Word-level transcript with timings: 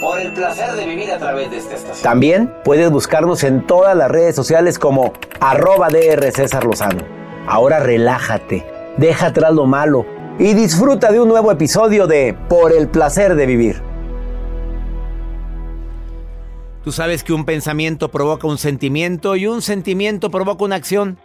Por 0.00 0.20
el 0.20 0.32
placer 0.32 0.72
de 0.72 0.86
vivir 0.86 1.10
a 1.10 1.18
través 1.18 1.50
de 1.50 1.58
esta 1.58 1.74
estación. 1.74 2.02
También 2.02 2.54
puedes 2.64 2.90
buscarnos 2.90 3.44
en 3.44 3.66
todas 3.66 3.96
las 3.96 4.10
redes 4.10 4.36
sociales 4.36 4.78
como 4.78 5.12
arroba 5.40 5.88
DR 5.88 6.30
César 6.32 6.64
Lozano. 6.64 7.04
Ahora 7.46 7.80
relájate, 7.80 8.66
deja 8.96 9.26
atrás 9.26 9.52
lo 9.52 9.66
malo 9.66 10.04
y 10.38 10.54
disfruta 10.54 11.12
de 11.12 11.20
un 11.20 11.28
nuevo 11.28 11.50
episodio 11.50 12.06
de 12.06 12.36
Por 12.48 12.72
el 12.72 12.88
placer 12.88 13.34
de 13.34 13.46
vivir. 13.46 13.82
Tú 16.82 16.92
sabes 16.92 17.22
que 17.22 17.34
un 17.34 17.44
pensamiento 17.44 18.10
provoca 18.10 18.46
un 18.46 18.56
sentimiento 18.56 19.36
y 19.36 19.46
un 19.46 19.60
sentimiento 19.60 20.30
provoca 20.30 20.64
una 20.64 20.76
acción. 20.76 21.18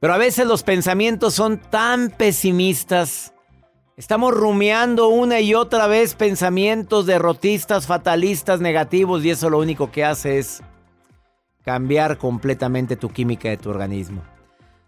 Pero 0.00 0.12
a 0.12 0.18
veces 0.18 0.46
los 0.46 0.62
pensamientos 0.62 1.34
son 1.34 1.58
tan 1.58 2.10
pesimistas. 2.10 3.32
Estamos 3.96 4.32
rumiando 4.32 5.08
una 5.08 5.40
y 5.40 5.54
otra 5.54 5.86
vez 5.86 6.14
pensamientos 6.14 7.06
derrotistas, 7.06 7.86
fatalistas, 7.86 8.60
negativos 8.60 9.24
y 9.24 9.30
eso 9.30 9.50
lo 9.50 9.58
único 9.58 9.90
que 9.90 10.04
hace 10.04 10.38
es 10.38 10.62
cambiar 11.64 12.16
completamente 12.16 12.96
tu 12.96 13.10
química 13.10 13.50
de 13.50 13.56
tu 13.56 13.68
organismo. 13.68 14.22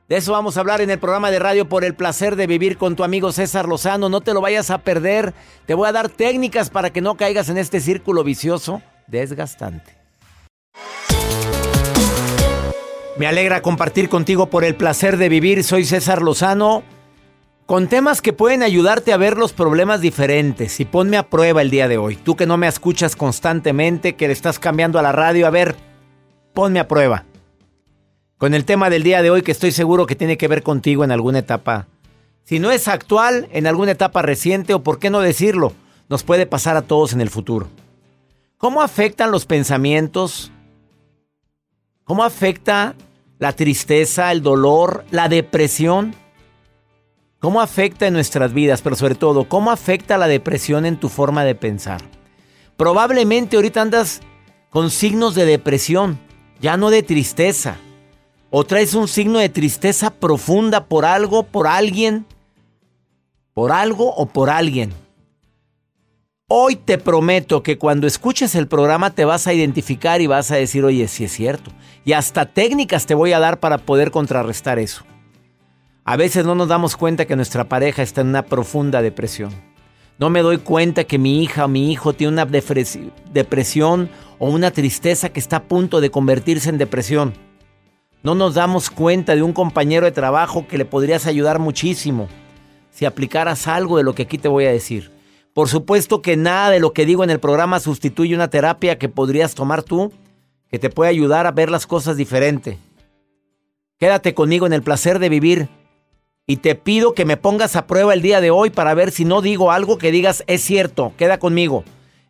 De 0.08 0.16
eso 0.16 0.32
vamos 0.32 0.56
a 0.56 0.60
hablar 0.60 0.80
en 0.80 0.90
el 0.90 0.98
programa 0.98 1.30
de 1.30 1.38
radio 1.38 1.68
por 1.68 1.84
el 1.84 1.94
placer 1.94 2.36
de 2.36 2.46
vivir 2.46 2.78
con 2.78 2.96
tu 2.96 3.04
amigo 3.04 3.32
César 3.32 3.68
Lozano. 3.68 4.08
No 4.08 4.20
te 4.20 4.34
lo 4.34 4.40
vayas 4.40 4.70
a 4.70 4.78
perder. 4.78 5.34
Te 5.66 5.74
voy 5.74 5.88
a 5.88 5.92
dar 5.92 6.08
técnicas 6.08 6.70
para 6.70 6.90
que 6.90 7.00
no 7.00 7.16
caigas 7.16 7.48
en 7.48 7.58
este 7.58 7.80
círculo 7.80 8.24
vicioso 8.24 8.82
desgastante. 9.06 9.96
Me 13.16 13.26
alegra 13.26 13.62
compartir 13.62 14.08
contigo 14.08 14.46
por 14.46 14.64
el 14.64 14.74
placer 14.74 15.16
de 15.16 15.28
vivir. 15.28 15.64
Soy 15.64 15.84
César 15.84 16.22
Lozano 16.22 16.82
con 17.72 17.88
temas 17.88 18.20
que 18.20 18.34
pueden 18.34 18.62
ayudarte 18.62 19.14
a 19.14 19.16
ver 19.16 19.38
los 19.38 19.54
problemas 19.54 20.02
diferentes. 20.02 20.78
Y 20.78 20.84
ponme 20.84 21.16
a 21.16 21.30
prueba 21.30 21.62
el 21.62 21.70
día 21.70 21.88
de 21.88 21.96
hoy. 21.96 22.16
Tú 22.16 22.36
que 22.36 22.44
no 22.44 22.58
me 22.58 22.68
escuchas 22.68 23.16
constantemente, 23.16 24.14
que 24.14 24.26
le 24.26 24.34
estás 24.34 24.58
cambiando 24.58 24.98
a 24.98 25.02
la 25.02 25.10
radio, 25.10 25.46
a 25.46 25.50
ver, 25.50 25.74
ponme 26.52 26.80
a 26.80 26.86
prueba. 26.86 27.24
Con 28.36 28.52
el 28.52 28.66
tema 28.66 28.90
del 28.90 29.02
día 29.02 29.22
de 29.22 29.30
hoy 29.30 29.40
que 29.40 29.52
estoy 29.52 29.72
seguro 29.72 30.04
que 30.04 30.16
tiene 30.16 30.36
que 30.36 30.48
ver 30.48 30.62
contigo 30.62 31.02
en 31.02 31.12
alguna 31.12 31.38
etapa. 31.38 31.86
Si 32.44 32.58
no 32.58 32.70
es 32.70 32.88
actual, 32.88 33.48
en 33.52 33.66
alguna 33.66 33.92
etapa 33.92 34.20
reciente 34.20 34.74
o 34.74 34.82
por 34.82 34.98
qué 34.98 35.08
no 35.08 35.20
decirlo, 35.20 35.72
nos 36.10 36.24
puede 36.24 36.44
pasar 36.44 36.76
a 36.76 36.82
todos 36.82 37.14
en 37.14 37.22
el 37.22 37.30
futuro. 37.30 37.68
¿Cómo 38.58 38.82
afectan 38.82 39.30
los 39.30 39.46
pensamientos 39.46 40.52
¿Cómo 42.04 42.22
afecta 42.22 42.96
la 43.38 43.54
tristeza, 43.54 44.30
el 44.30 44.42
dolor, 44.42 45.06
la 45.10 45.30
depresión? 45.30 46.14
¿Cómo 47.42 47.60
afecta 47.60 48.06
en 48.06 48.12
nuestras 48.12 48.52
vidas? 48.52 48.82
Pero 48.82 48.94
sobre 48.94 49.16
todo, 49.16 49.48
¿cómo 49.48 49.72
afecta 49.72 50.16
la 50.16 50.28
depresión 50.28 50.86
en 50.86 50.96
tu 50.96 51.08
forma 51.08 51.42
de 51.42 51.56
pensar? 51.56 52.00
Probablemente 52.76 53.56
ahorita 53.56 53.82
andas 53.82 54.20
con 54.70 54.92
signos 54.92 55.34
de 55.34 55.44
depresión, 55.44 56.20
ya 56.60 56.76
no 56.76 56.90
de 56.90 57.02
tristeza. 57.02 57.78
O 58.50 58.62
traes 58.62 58.94
un 58.94 59.08
signo 59.08 59.40
de 59.40 59.48
tristeza 59.48 60.10
profunda 60.10 60.84
por 60.84 61.04
algo, 61.04 61.42
por 61.42 61.66
alguien, 61.66 62.26
por 63.54 63.72
algo 63.72 64.14
o 64.14 64.26
por 64.26 64.48
alguien. 64.48 64.92
Hoy 66.46 66.76
te 66.76 66.96
prometo 66.96 67.64
que 67.64 67.76
cuando 67.76 68.06
escuches 68.06 68.54
el 68.54 68.68
programa 68.68 69.16
te 69.16 69.24
vas 69.24 69.48
a 69.48 69.52
identificar 69.52 70.20
y 70.20 70.28
vas 70.28 70.52
a 70.52 70.56
decir, 70.56 70.84
oye, 70.84 71.08
sí 71.08 71.24
es 71.24 71.32
cierto. 71.32 71.72
Y 72.04 72.12
hasta 72.12 72.46
técnicas 72.46 73.06
te 73.06 73.14
voy 73.14 73.32
a 73.32 73.40
dar 73.40 73.58
para 73.58 73.78
poder 73.78 74.12
contrarrestar 74.12 74.78
eso. 74.78 75.02
A 76.04 76.16
veces 76.16 76.44
no 76.44 76.56
nos 76.56 76.66
damos 76.66 76.96
cuenta 76.96 77.26
que 77.26 77.36
nuestra 77.36 77.68
pareja 77.68 78.02
está 78.02 78.22
en 78.22 78.28
una 78.28 78.42
profunda 78.42 79.02
depresión. 79.02 79.52
No 80.18 80.30
me 80.30 80.42
doy 80.42 80.58
cuenta 80.58 81.04
que 81.04 81.18
mi 81.18 81.42
hija 81.42 81.64
o 81.64 81.68
mi 81.68 81.92
hijo 81.92 82.12
tiene 82.12 82.32
una 82.32 82.44
depresión 82.44 84.10
o 84.40 84.50
una 84.50 84.72
tristeza 84.72 85.28
que 85.28 85.38
está 85.38 85.58
a 85.58 85.62
punto 85.62 86.00
de 86.00 86.10
convertirse 86.10 86.70
en 86.70 86.78
depresión. 86.78 87.34
No 88.24 88.34
nos 88.34 88.54
damos 88.54 88.90
cuenta 88.90 89.36
de 89.36 89.42
un 89.42 89.52
compañero 89.52 90.04
de 90.04 90.12
trabajo 90.12 90.66
que 90.66 90.76
le 90.76 90.84
podrías 90.84 91.26
ayudar 91.26 91.60
muchísimo 91.60 92.28
si 92.90 93.04
aplicaras 93.04 93.68
algo 93.68 93.96
de 93.96 94.02
lo 94.02 94.14
que 94.14 94.24
aquí 94.24 94.38
te 94.38 94.48
voy 94.48 94.66
a 94.66 94.72
decir. 94.72 95.12
Por 95.54 95.68
supuesto 95.68 96.20
que 96.20 96.36
nada 96.36 96.70
de 96.70 96.80
lo 96.80 96.92
que 96.92 97.06
digo 97.06 97.22
en 97.22 97.30
el 97.30 97.40
programa 97.40 97.78
sustituye 97.78 98.34
una 98.34 98.48
terapia 98.48 98.98
que 98.98 99.08
podrías 99.08 99.54
tomar 99.54 99.82
tú, 99.84 100.12
que 100.68 100.78
te 100.80 100.90
puede 100.90 101.10
ayudar 101.10 101.46
a 101.46 101.52
ver 101.52 101.70
las 101.70 101.86
cosas 101.86 102.16
diferente. 102.16 102.78
Quédate 103.98 104.34
conmigo 104.34 104.66
en 104.66 104.72
el 104.72 104.82
placer 104.82 105.18
de 105.20 105.28
vivir 105.28 105.68
y 106.46 106.56
te 106.56 106.74
pido 106.74 107.14
que 107.14 107.24
me 107.24 107.36
pongas 107.36 107.76
a 107.76 107.86
prueba 107.86 108.14
el 108.14 108.22
día 108.22 108.40
de 108.40 108.50
hoy 108.50 108.70
para 108.70 108.94
ver 108.94 109.10
si 109.10 109.24
no 109.24 109.42
digo 109.42 109.70
algo 109.70 109.98
que 109.98 110.10
digas 110.10 110.44
es 110.46 110.62
cierto, 110.62 111.12
queda 111.16 111.38
conmigo. 111.38 111.84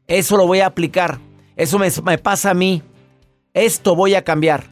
Eso 0.07 0.37
lo 0.37 0.47
voy 0.47 0.61
a 0.61 0.67
aplicar, 0.67 1.19
eso 1.57 1.79
me, 1.79 2.19
pasa 2.19 2.51
a 2.51 2.55
mí, 2.55 2.83
esto 3.55 3.95
voy 3.95 4.15
a 4.15 4.25
cambiar. 4.25 4.65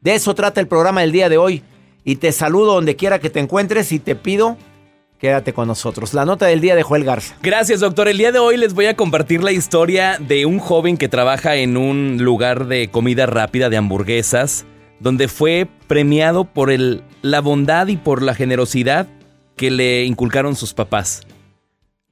De 0.00 0.14
eso 0.14 0.34
trata 0.34 0.60
el 0.60 0.68
programa 0.68 1.02
del 1.02 1.12
día 1.12 1.28
de 1.28 1.38
hoy 1.38 1.62
y 2.04 2.16
te 2.16 2.32
saludo 2.32 2.74
donde 2.74 2.96
quiera 2.96 3.18
que 3.18 3.30
te 3.30 3.40
encuentres 3.40 3.92
y 3.92 3.98
te 3.98 4.16
pido 4.16 4.56
Quédate 5.22 5.52
con 5.52 5.68
nosotros. 5.68 6.14
La 6.14 6.24
nota 6.24 6.46
del 6.46 6.60
día 6.60 6.74
de 6.74 6.82
Joel 6.82 7.04
Garza. 7.04 7.36
Gracias, 7.44 7.78
doctor. 7.78 8.08
El 8.08 8.18
día 8.18 8.32
de 8.32 8.40
hoy 8.40 8.56
les 8.56 8.74
voy 8.74 8.86
a 8.86 8.96
compartir 8.96 9.44
la 9.44 9.52
historia 9.52 10.16
de 10.18 10.46
un 10.46 10.58
joven 10.58 10.96
que 10.96 11.08
trabaja 11.08 11.54
en 11.54 11.76
un 11.76 12.16
lugar 12.18 12.66
de 12.66 12.88
comida 12.88 13.26
rápida 13.26 13.70
de 13.70 13.76
hamburguesas, 13.76 14.66
donde 15.02 15.26
fue 15.26 15.68
premiado 15.88 16.44
por 16.44 16.70
el, 16.70 17.02
la 17.22 17.40
bondad 17.40 17.88
y 17.88 17.96
por 17.96 18.22
la 18.22 18.34
generosidad 18.34 19.08
que 19.56 19.70
le 19.70 20.04
inculcaron 20.04 20.54
sus 20.54 20.72
papás. 20.74 21.22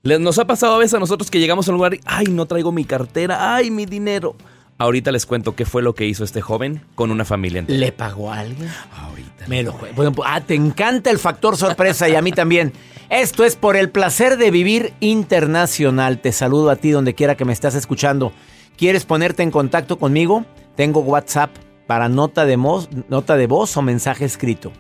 Nos 0.02 0.38
ha 0.38 0.46
pasado 0.46 0.75
a 0.75 0.78
veces 0.78 0.94
a 0.94 0.98
nosotros 0.98 1.31
que 1.31 1.38
llegamos 1.38 1.69
a 1.69 1.70
un 1.70 1.76
lugar 1.76 1.94
y, 1.94 2.00
ay, 2.04 2.26
no 2.26 2.46
traigo 2.46 2.72
mi 2.72 2.84
cartera, 2.84 3.54
ay, 3.54 3.70
mi 3.70 3.87
dinero. 3.87 4.34
Ahorita 4.78 5.12
les 5.12 5.26
cuento 5.26 5.54
qué 5.54 5.66
fue 5.66 5.82
lo 5.82 5.94
que 5.94 6.06
hizo 6.06 6.25
este 6.25 6.40
joven 6.40 6.82
con 6.94 7.10
una 7.10 7.25
familia 7.25 7.60
entera. 7.60 7.78
¿Le 7.78 7.92
pagó 7.92 8.32
a 8.32 8.40
alguien? 8.40 8.69
Ahorita. 8.96 9.46
Me 9.46 9.62
lo 9.62 9.78
bueno, 9.94 10.12
Ah, 10.25 10.40
te 10.40 10.54
encanta 10.54 11.10
el 11.10 11.19
factor 11.19 11.56
sorpresa 11.56 12.08
y 12.08 12.14
a 12.16 12.22
mí 12.22 12.32
también. 12.32 12.72
Esto 13.10 13.44
es 13.44 13.56
por 13.56 13.76
el 13.76 13.90
placer 13.90 14.37
de 14.37 14.50
vivir 14.50 14.94
internacional. 15.00 16.20
Te 16.20 16.32
saludo 16.32 16.70
a 16.70 16.76
ti 16.76 16.90
donde 16.90 17.14
quiera 17.14 17.37
que 17.37 17.44
me 17.44 17.52
estás 17.52 17.75
escuchando. 17.75 18.32
¿Quieres 18.76 19.04
ponerte 19.04 19.42
en 19.42 19.50
contacto 19.50 19.98
conmigo? 19.98 20.46
Tengo 20.76 21.00
WhatsApp 21.00 21.50
para 21.90 22.08
nota 22.08 22.46
de, 22.46 22.54
voz, 22.54 22.88
nota 23.08 23.37
de 23.37 23.48
voz 23.48 23.76
o 23.76 23.82
mensaje 23.82 24.25
escrito. 24.25 24.70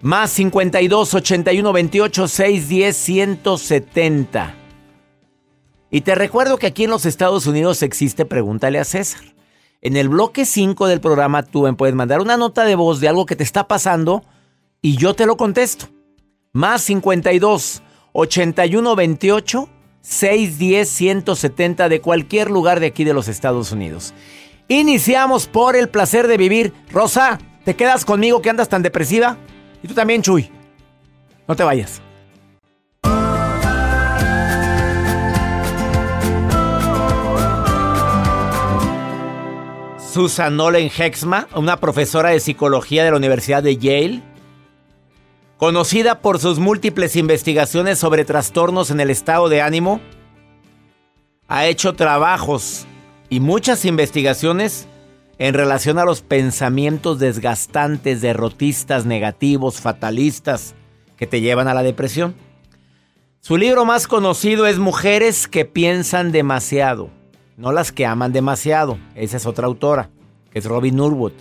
Más 0.00 0.30
52 0.30 1.12
81 1.12 1.72
28 1.74 2.26
610 2.26 2.96
170. 2.96 4.54
Y 5.90 6.00
te 6.00 6.14
recuerdo 6.14 6.56
que 6.56 6.68
aquí 6.68 6.84
en 6.84 6.90
los 6.90 7.04
Estados 7.04 7.46
Unidos 7.46 7.82
existe 7.82 8.24
Pregúntale 8.24 8.78
a 8.78 8.84
César. 8.84 9.20
En 9.82 9.98
el 9.98 10.08
bloque 10.08 10.46
5 10.46 10.86
del 10.86 11.02
programa 11.02 11.42
tú 11.42 11.64
me 11.64 11.74
puedes 11.74 11.94
mandar 11.94 12.22
una 12.22 12.38
nota 12.38 12.64
de 12.64 12.76
voz 12.76 12.98
de 12.98 13.08
algo 13.08 13.26
que 13.26 13.36
te 13.36 13.44
está 13.44 13.68
pasando 13.68 14.24
y 14.80 14.96
yo 14.96 15.12
te 15.12 15.26
lo 15.26 15.36
contesto. 15.36 15.88
Más 16.54 16.80
52 16.80 17.82
81 18.14 18.96
28 18.96 19.68
610 20.00 20.88
170 20.88 21.90
de 21.90 22.00
cualquier 22.00 22.50
lugar 22.50 22.80
de 22.80 22.86
aquí 22.86 23.04
de 23.04 23.12
los 23.12 23.28
Estados 23.28 23.70
Unidos. 23.70 24.14
Iniciamos 24.68 25.46
por 25.46 25.76
el 25.76 25.88
placer 25.88 26.26
de 26.26 26.38
vivir. 26.38 26.72
Rosa, 26.90 27.38
¿te 27.64 27.74
quedas 27.76 28.04
conmigo 28.04 28.40
que 28.40 28.50
andas 28.50 28.68
tan 28.68 28.82
depresiva? 28.82 29.36
Y 29.82 29.88
tú 29.88 29.94
también, 29.94 30.22
Chuy. 30.22 30.50
No 31.46 31.54
te 31.54 31.62
vayas. 31.62 32.00
Susan 40.14 40.56
Nolen 40.56 40.90
Hexma, 40.96 41.48
una 41.56 41.80
profesora 41.80 42.30
de 42.30 42.38
psicología 42.38 43.04
de 43.04 43.10
la 43.10 43.16
Universidad 43.16 43.64
de 43.64 43.76
Yale, 43.76 44.22
conocida 45.56 46.20
por 46.20 46.38
sus 46.38 46.60
múltiples 46.60 47.16
investigaciones 47.16 47.98
sobre 47.98 48.24
trastornos 48.24 48.92
en 48.92 49.00
el 49.00 49.10
estado 49.10 49.48
de 49.48 49.60
ánimo, 49.60 50.00
ha 51.48 51.66
hecho 51.66 51.94
trabajos 51.94 52.86
y 53.34 53.40
muchas 53.40 53.84
investigaciones 53.84 54.86
en 55.38 55.54
relación 55.54 55.98
a 55.98 56.04
los 56.04 56.20
pensamientos 56.20 57.18
desgastantes, 57.18 58.20
derrotistas, 58.20 59.06
negativos, 59.06 59.80
fatalistas 59.80 60.74
que 61.16 61.26
te 61.26 61.40
llevan 61.40 61.66
a 61.66 61.74
la 61.74 61.82
depresión. 61.82 62.34
Su 63.40 63.56
libro 63.56 63.84
más 63.84 64.06
conocido 64.06 64.66
es 64.66 64.78
Mujeres 64.78 65.48
que 65.48 65.64
piensan 65.64 66.30
demasiado 66.30 67.10
no 67.56 67.72
las 67.72 67.92
que 67.92 68.06
aman 68.06 68.32
demasiado. 68.32 68.98
Esa 69.14 69.36
es 69.36 69.46
otra 69.46 69.66
autora, 69.66 70.10
que 70.50 70.58
es 70.58 70.64
Robin 70.64 70.96
Norwood. 70.96 71.32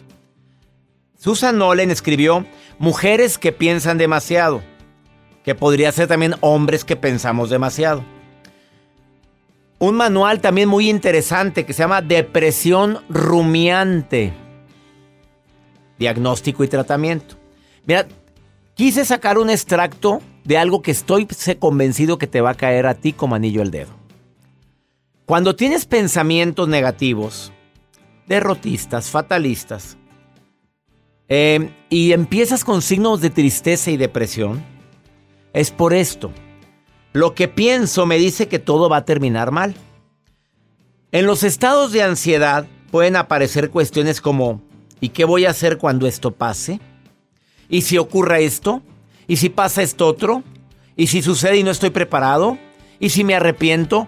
Susan 1.17 1.57
Nolen 1.57 1.91
escribió 1.91 2.45
Mujeres 2.79 3.37
que 3.37 3.51
piensan 3.51 3.97
demasiado, 3.97 4.61
que 5.43 5.55
podría 5.55 5.91
ser 5.91 6.07
también 6.07 6.35
hombres 6.41 6.85
que 6.85 6.95
pensamos 6.95 7.49
demasiado. 7.49 8.03
Un 9.83 9.95
manual 9.95 10.39
también 10.39 10.69
muy 10.69 10.89
interesante 10.89 11.65
que 11.65 11.73
se 11.73 11.83
llama 11.83 12.01
Depresión 12.01 12.99
Rumiante. 13.09 14.31
Diagnóstico 15.99 16.63
y 16.63 16.69
tratamiento. 16.69 17.35
Mira, 17.85 18.07
quise 18.75 19.03
sacar 19.03 19.37
un 19.37 19.49
extracto 19.49 20.21
de 20.45 20.57
algo 20.57 20.81
que 20.81 20.91
estoy 20.91 21.27
convencido 21.59 22.17
que 22.17 22.27
te 22.27 22.39
va 22.39 22.51
a 22.51 22.55
caer 22.55 22.85
a 22.85 22.93
ti 22.93 23.11
como 23.11 23.35
anillo 23.35 23.61
al 23.61 23.71
dedo. 23.71 23.91
Cuando 25.25 25.53
tienes 25.53 25.85
pensamientos 25.85 26.69
negativos, 26.69 27.51
derrotistas, 28.25 29.09
fatalistas, 29.09 29.97
eh, 31.27 31.71
y 31.89 32.13
empiezas 32.13 32.63
con 32.63 32.81
signos 32.81 33.19
de 33.19 33.31
tristeza 33.31 33.91
y 33.91 33.97
depresión, 33.97 34.63
es 35.51 35.71
por 35.71 35.93
esto. 35.93 36.31
Lo 37.13 37.35
que 37.35 37.47
pienso 37.47 38.05
me 38.05 38.17
dice 38.17 38.47
que 38.47 38.59
todo 38.59 38.89
va 38.89 38.97
a 38.97 39.05
terminar 39.05 39.51
mal. 39.51 39.75
En 41.11 41.27
los 41.27 41.43
estados 41.43 41.91
de 41.91 42.01
ansiedad 42.01 42.65
pueden 42.91 43.15
aparecer 43.15 43.69
cuestiones 43.69 44.19
como 44.19 44.61
¿y 44.99 45.09
qué 45.09 45.25
voy 45.25 45.45
a 45.45 45.51
hacer 45.51 45.77
cuando 45.77 46.07
esto 46.07 46.31
pase? 46.31 46.79
¿Y 47.69 47.81
si 47.83 47.97
ocurra 47.97 48.39
esto? 48.39 48.81
¿Y 49.27 49.37
si 49.37 49.49
pasa 49.49 49.83
esto 49.83 50.07
otro? 50.07 50.43
¿Y 50.95 51.07
si 51.07 51.21
sucede 51.21 51.57
y 51.57 51.63
no 51.63 51.71
estoy 51.71 51.91
preparado? 51.91 52.57
¿Y 52.99 53.09
si 53.09 53.23
me 53.23 53.35
arrepiento? 53.35 54.07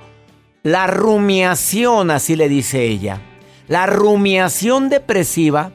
La 0.64 0.88
rumiación, 0.88 2.10
así 2.10 2.36
le 2.36 2.50
dice 2.50 2.86
ella. 2.86 3.22
La 3.68 3.86
rumiación 3.86 4.90
depresiva 4.90 5.72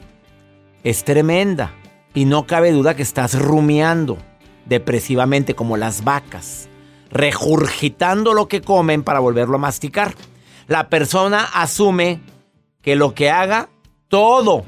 es 0.83 1.05
tremenda 1.05 1.73
y 2.13 2.25
no 2.25 2.45
cabe 2.45 2.71
duda 2.71 2.95
que 2.95 3.03
estás 3.03 3.39
rumiando 3.39 4.17
depresivamente 4.65 5.55
como 5.55 5.77
las 5.77 6.03
vacas, 6.03 6.69
regurgitando 7.11 8.33
lo 8.33 8.47
que 8.47 8.61
comen 8.61 9.03
para 9.03 9.19
volverlo 9.19 9.55
a 9.55 9.59
masticar. 9.59 10.13
La 10.67 10.89
persona 10.89 11.43
asume 11.53 12.21
que 12.81 12.95
lo 12.95 13.13
que 13.13 13.29
haga, 13.29 13.69
todo 14.07 14.65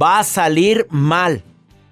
va 0.00 0.18
a 0.18 0.24
salir 0.24 0.86
mal. 0.90 1.44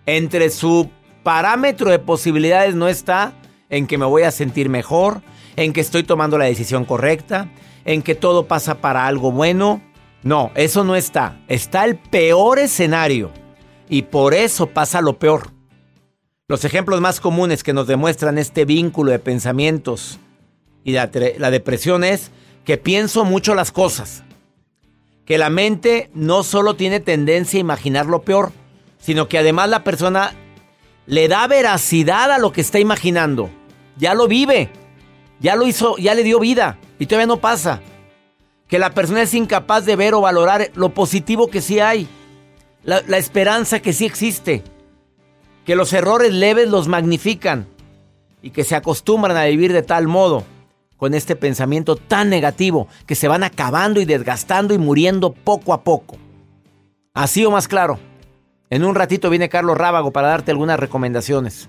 Entre 0.07 0.51
su 0.51 0.91
parámetro 1.23 1.91
de 1.91 1.99
posibilidades 1.99 2.75
no 2.75 2.89
está 2.89 3.35
en 3.71 3.87
que 3.87 3.99
me 3.99 4.07
voy 4.07 4.23
a 4.23 4.31
sentir 4.31 4.69
mejor, 4.69 5.23
en 5.57 5.73
que 5.73 5.81
estoy 5.81 6.03
tomando 6.03 6.39
la 6.39 6.47
decisión 6.47 6.85
correcta, 6.85 7.49
en 7.85 8.03
que 8.03 8.15
todo 8.15 8.47
pasa 8.47 8.81
para 8.81 9.07
algo 9.07 9.33
bueno. 9.33 9.81
No, 10.23 10.51
eso 10.55 10.85
no 10.85 10.97
está. 10.97 11.41
Está 11.49 11.85
el 11.85 11.97
peor 11.97 12.59
escenario 12.59 13.31
y 13.89 14.03
por 14.03 14.35
eso 14.35 14.69
pasa 14.69 15.01
lo 15.01 15.19
peor. 15.19 15.52
Los 16.49 16.65
ejemplos 16.65 17.01
más 17.01 17.21
comunes 17.21 17.63
que 17.63 17.73
nos 17.73 17.87
demuestran 17.87 18.37
este 18.37 18.65
vínculo 18.65 19.13
de 19.13 19.19
pensamientos 19.19 20.19
y 20.85 20.93
la, 20.93 21.07
depresión 21.07 22.03
es 22.05 22.31
que 22.65 22.77
pienso 22.79 23.25
mucho 23.25 23.55
las 23.55 23.71
cosas. 23.71 24.25
Que 25.25 25.39
la 25.39 25.51
mente 25.51 26.11
no 26.15 26.43
solo 26.43 26.75
tiene 26.75 26.99
tendencia 26.99 27.59
a 27.59 27.61
imaginar 27.61 28.07
lo 28.07 28.23
peor, 28.23 28.53
sino 28.99 29.29
que 29.29 29.39
además 29.39 29.69
la 29.69 29.85
persona 29.85 30.35
le 31.07 31.29
da 31.29 31.47
veracidad 31.47 32.33
a 32.33 32.39
lo 32.39 32.53
que 32.53 32.61
está 32.61 32.81
imaginando. 32.81 33.49
Ya 33.97 34.15
lo 34.15 34.27
vive. 34.27 34.71
Ya 35.39 35.57
lo 35.57 35.67
hizo, 35.67 35.97
ya 35.99 36.15
le 36.15 36.23
dio 36.23 36.39
vida 36.39 36.79
y 36.99 37.07
todavía 37.07 37.27
no 37.27 37.39
pasa. 37.39 37.81
Que 38.69 38.79
la 38.79 38.95
persona 38.95 39.23
es 39.23 39.35
incapaz 39.35 39.85
de 39.85 39.97
ver 39.97 40.15
o 40.15 40.21
valorar 40.21 40.71
lo 40.75 40.91
positivo 40.91 41.49
que 41.49 41.61
sí 41.61 41.81
hay. 41.81 42.09
La, 42.85 42.99
esperanza 43.17 43.81
que 43.81 43.93
sí 43.93 44.07
existe. 44.07 44.65
Que 45.65 45.77
los 45.77 45.93
errores 45.93 46.33
leves 46.33 46.69
los 46.69 46.89
magnifican. 46.89 47.67
Y 48.43 48.51
que 48.51 48.65
se 48.65 48.75
acostumbran 48.75 49.37
a 49.37 49.45
vivir 49.45 49.73
de 49.73 49.83
tal 49.83 50.09
modo, 50.09 50.45
con 50.97 51.15
este 51.15 51.37
pensamiento 51.37 51.97
tan 51.97 52.29
negativo, 52.29 52.89
que 53.07 53.15
se 53.15 53.29
van 53.29 53.45
acabando 53.45 54.01
y 54.01 54.05
desgastando 54.05 54.75
y 54.75 54.79
muriendo 54.79 55.33
poco 55.33 55.73
a 55.73 55.83
poco. 55.83 56.17
Así 57.15 57.45
o 57.45 57.51
más 57.51 57.69
claro. 57.69 57.99
En 58.71 58.85
un 58.85 58.95
ratito 58.95 59.29
viene 59.31 59.49
Carlos 59.49 59.77
Rábago 59.77 60.13
para 60.13 60.29
darte 60.29 60.51
algunas 60.51 60.81
recomendaciones. 60.81 61.69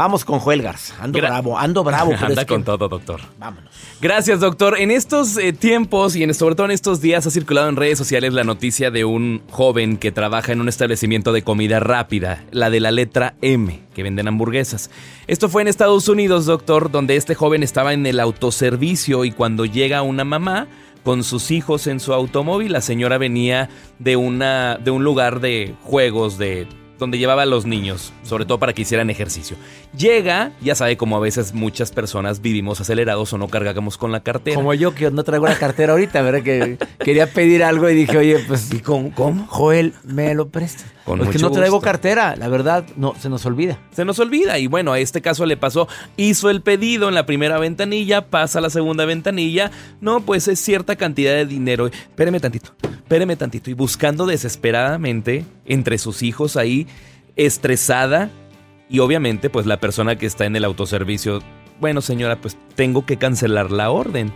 Vamos 0.00 0.24
con 0.24 0.38
Joel 0.38 0.62
Garza. 0.62 0.94
Ando 0.98 1.18
bravo, 1.18 1.58
ando 1.58 1.84
bravo. 1.84 2.14
Anda 2.22 2.46
con 2.46 2.64
todo, 2.64 2.88
doctor. 2.88 3.20
Vámonos. 3.38 3.70
Gracias, 4.00 4.40
doctor. 4.40 4.80
En 4.80 4.90
estos 4.90 5.36
eh, 5.36 5.52
tiempos 5.52 6.16
y 6.16 6.22
en, 6.22 6.32
sobre 6.32 6.54
todo 6.54 6.64
en 6.64 6.70
estos 6.70 7.02
días 7.02 7.26
ha 7.26 7.30
circulado 7.30 7.68
en 7.68 7.76
redes 7.76 7.98
sociales 7.98 8.32
la 8.32 8.42
noticia 8.42 8.90
de 8.90 9.04
un 9.04 9.42
joven 9.50 9.98
que 9.98 10.10
trabaja 10.10 10.52
en 10.52 10.62
un 10.62 10.70
establecimiento 10.70 11.34
de 11.34 11.42
comida 11.42 11.80
rápida, 11.80 12.42
la 12.50 12.70
de 12.70 12.80
la 12.80 12.92
letra 12.92 13.34
M, 13.42 13.78
que 13.94 14.02
venden 14.02 14.26
hamburguesas. 14.26 14.90
Esto 15.26 15.50
fue 15.50 15.60
en 15.60 15.68
Estados 15.68 16.08
Unidos, 16.08 16.46
doctor, 16.46 16.90
donde 16.90 17.16
este 17.16 17.34
joven 17.34 17.62
estaba 17.62 17.92
en 17.92 18.06
el 18.06 18.20
autoservicio 18.20 19.26
y 19.26 19.32
cuando 19.32 19.66
llega 19.66 20.00
una 20.00 20.24
mamá 20.24 20.66
con 21.04 21.24
sus 21.24 21.50
hijos 21.50 21.86
en 21.86 22.00
su 22.00 22.14
automóvil, 22.14 22.72
la 22.72 22.80
señora 22.80 23.18
venía 23.18 23.68
de, 23.98 24.16
una, 24.16 24.78
de 24.78 24.92
un 24.92 25.04
lugar 25.04 25.40
de 25.40 25.74
juegos 25.82 26.38
de 26.38 26.66
donde 27.00 27.18
llevaba 27.18 27.42
a 27.42 27.46
los 27.46 27.66
niños, 27.66 28.12
sobre 28.30 28.46
todo 28.46 28.58
para 28.58 28.72
que 28.72 28.82
hicieran 28.82 29.10
ejercicio. 29.10 29.56
Llega, 29.96 30.52
ya 30.62 30.74
sabe 30.74 30.96
como 30.96 31.16
a 31.16 31.20
veces 31.20 31.52
muchas 31.52 31.90
personas 31.90 32.40
vivimos 32.40 32.80
acelerados 32.80 33.32
o 33.32 33.38
no 33.38 33.48
cargamos 33.48 33.98
con 33.98 34.12
la 34.12 34.20
cartera. 34.20 34.54
Como 34.54 34.72
yo 34.72 34.94
que 34.94 35.10
no 35.10 35.24
traigo 35.24 35.46
la 35.46 35.58
cartera 35.58 35.92
ahorita, 35.92 36.22
¿verdad? 36.22 36.42
Que 36.42 36.78
quería 37.04 37.26
pedir 37.26 37.62
algo 37.62 37.90
y 37.90 37.94
dije, 37.94 38.16
oye, 38.16 38.38
pues... 38.46 38.72
¿Y 38.72 38.78
con, 38.78 39.10
cómo? 39.10 39.46
Joel, 39.48 39.94
me 40.04 40.34
lo 40.34 40.48
presta. 40.48 40.84
Con 41.04 41.28
que 41.28 41.38
no 41.38 41.50
traigo 41.50 41.80
cartera, 41.80 42.36
la 42.36 42.46
verdad, 42.48 42.84
no, 42.96 43.14
se 43.18 43.28
nos 43.28 43.44
olvida. 43.44 43.78
Se 43.90 44.04
nos 44.04 44.18
olvida 44.20 44.58
y 44.58 44.68
bueno, 44.68 44.92
a 44.92 45.00
este 45.00 45.20
caso 45.20 45.44
le 45.44 45.56
pasó, 45.56 45.88
hizo 46.16 46.50
el 46.50 46.62
pedido 46.62 47.08
en 47.08 47.14
la 47.14 47.26
primera 47.26 47.58
ventanilla, 47.58 48.26
pasa 48.26 48.60
a 48.60 48.62
la 48.62 48.70
segunda 48.70 49.04
ventanilla, 49.06 49.72
no, 50.00 50.20
pues 50.20 50.46
es 50.46 50.60
cierta 50.60 50.94
cantidad 50.94 51.32
de 51.32 51.46
dinero. 51.46 51.88
Espéreme 51.88 52.38
tantito, 52.38 52.70
espéreme 52.82 53.34
tantito 53.34 53.70
y 53.70 53.72
buscando 53.72 54.24
desesperadamente 54.24 55.44
entre 55.66 55.98
sus 55.98 56.22
hijos 56.22 56.56
ahí, 56.56 56.86
estresada 57.46 58.30
y 58.88 58.98
obviamente 58.98 59.50
pues 59.50 59.66
la 59.66 59.80
persona 59.80 60.16
que 60.16 60.26
está 60.26 60.46
en 60.46 60.56
el 60.56 60.64
autoservicio, 60.64 61.40
bueno 61.80 62.00
señora, 62.00 62.40
pues 62.40 62.58
tengo 62.74 63.06
que 63.06 63.16
cancelar 63.16 63.70
la 63.70 63.90
orden. 63.90 64.32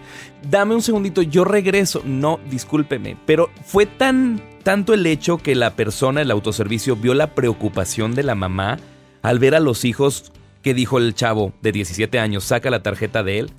Dame 0.49 0.75
un 0.75 0.82
segundito, 0.82 1.23
yo 1.23 1.44
regreso. 1.44 2.02
No, 2.04 2.40
discúlpeme, 2.50 3.16
pero 3.26 3.50
fue 3.64 3.87
tan 3.87 4.40
tanto 4.62 4.94
el 4.94 5.04
hecho 5.06 5.37
que 5.37 5.54
la 5.54 5.76
persona 5.76 6.20
del 6.20 6.30
autoservicio 6.30 6.96
vio 6.96 7.12
la 7.12 7.34
preocupación 7.34 8.14
de 8.14 8.23
la 8.23 8.34
mamá 8.34 8.78
al 9.23 9.38
ver 9.38 9.54
a 9.54 9.61
los 9.61 9.84
hijos 9.84 10.32
que 10.62 10.73
dijo 10.73 10.99
el 10.99 11.14
chavo 11.14 11.52
de 11.61 11.73
17 11.73 12.18
años, 12.18 12.44
saca 12.44 12.70
la 12.70 12.82
tarjeta 12.82 13.23
de 13.23 13.40
él. 13.40 13.50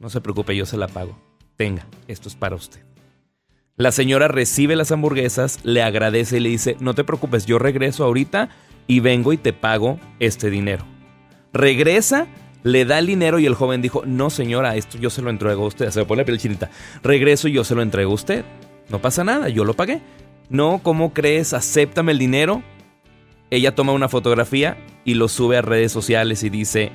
No 0.00 0.08
se 0.08 0.22
preocupe, 0.22 0.56
yo 0.56 0.64
se 0.64 0.78
la 0.78 0.88
pago. 0.88 1.18
Tenga, 1.56 1.86
esto 2.06 2.28
es 2.28 2.36
para 2.36 2.56
usted. 2.56 2.80
La 3.76 3.92
señora 3.92 4.26
recibe 4.28 4.74
las 4.74 4.90
hamburguesas, 4.90 5.60
le 5.64 5.82
agradece 5.82 6.38
y 6.38 6.40
le 6.40 6.48
dice, 6.48 6.76
no 6.80 6.94
te 6.94 7.04
preocupes, 7.04 7.46
yo 7.46 7.58
regreso 7.58 8.04
ahorita 8.04 8.48
y 8.88 8.98
vengo 8.98 9.32
y 9.32 9.36
te 9.36 9.52
pago 9.52 10.00
este 10.18 10.50
dinero. 10.50 10.84
Regresa, 11.52 12.26
le 12.64 12.84
da 12.84 12.98
el 12.98 13.06
dinero 13.06 13.38
y 13.38 13.46
el 13.46 13.54
joven 13.54 13.82
dijo, 13.82 14.02
no 14.04 14.30
señora, 14.30 14.74
esto 14.74 14.98
yo 14.98 15.10
se 15.10 15.22
lo 15.22 15.30
entrego 15.30 15.62
a 15.64 15.68
usted. 15.68 15.90
Se 15.90 16.00
le 16.00 16.06
pone 16.06 16.22
la 16.22 16.26
piel 16.26 16.38
chinita. 16.38 16.70
Regreso 17.04 17.46
y 17.46 17.52
yo 17.52 17.62
se 17.62 17.76
lo 17.76 17.82
entrego 17.82 18.10
a 18.10 18.14
usted. 18.14 18.44
No 18.88 19.00
pasa 19.00 19.22
nada, 19.22 19.48
yo 19.48 19.64
lo 19.64 19.74
pagué. 19.74 20.00
No, 20.48 20.80
¿cómo 20.82 21.12
crees? 21.12 21.52
Acéptame 21.52 22.12
el 22.12 22.18
dinero. 22.18 22.62
Ella 23.50 23.74
toma 23.74 23.92
una 23.92 24.08
fotografía 24.08 24.76
y 25.04 25.14
lo 25.14 25.28
sube 25.28 25.58
a 25.58 25.62
redes 25.62 25.92
sociales 25.92 26.42
y 26.42 26.50
dice, 26.50 26.90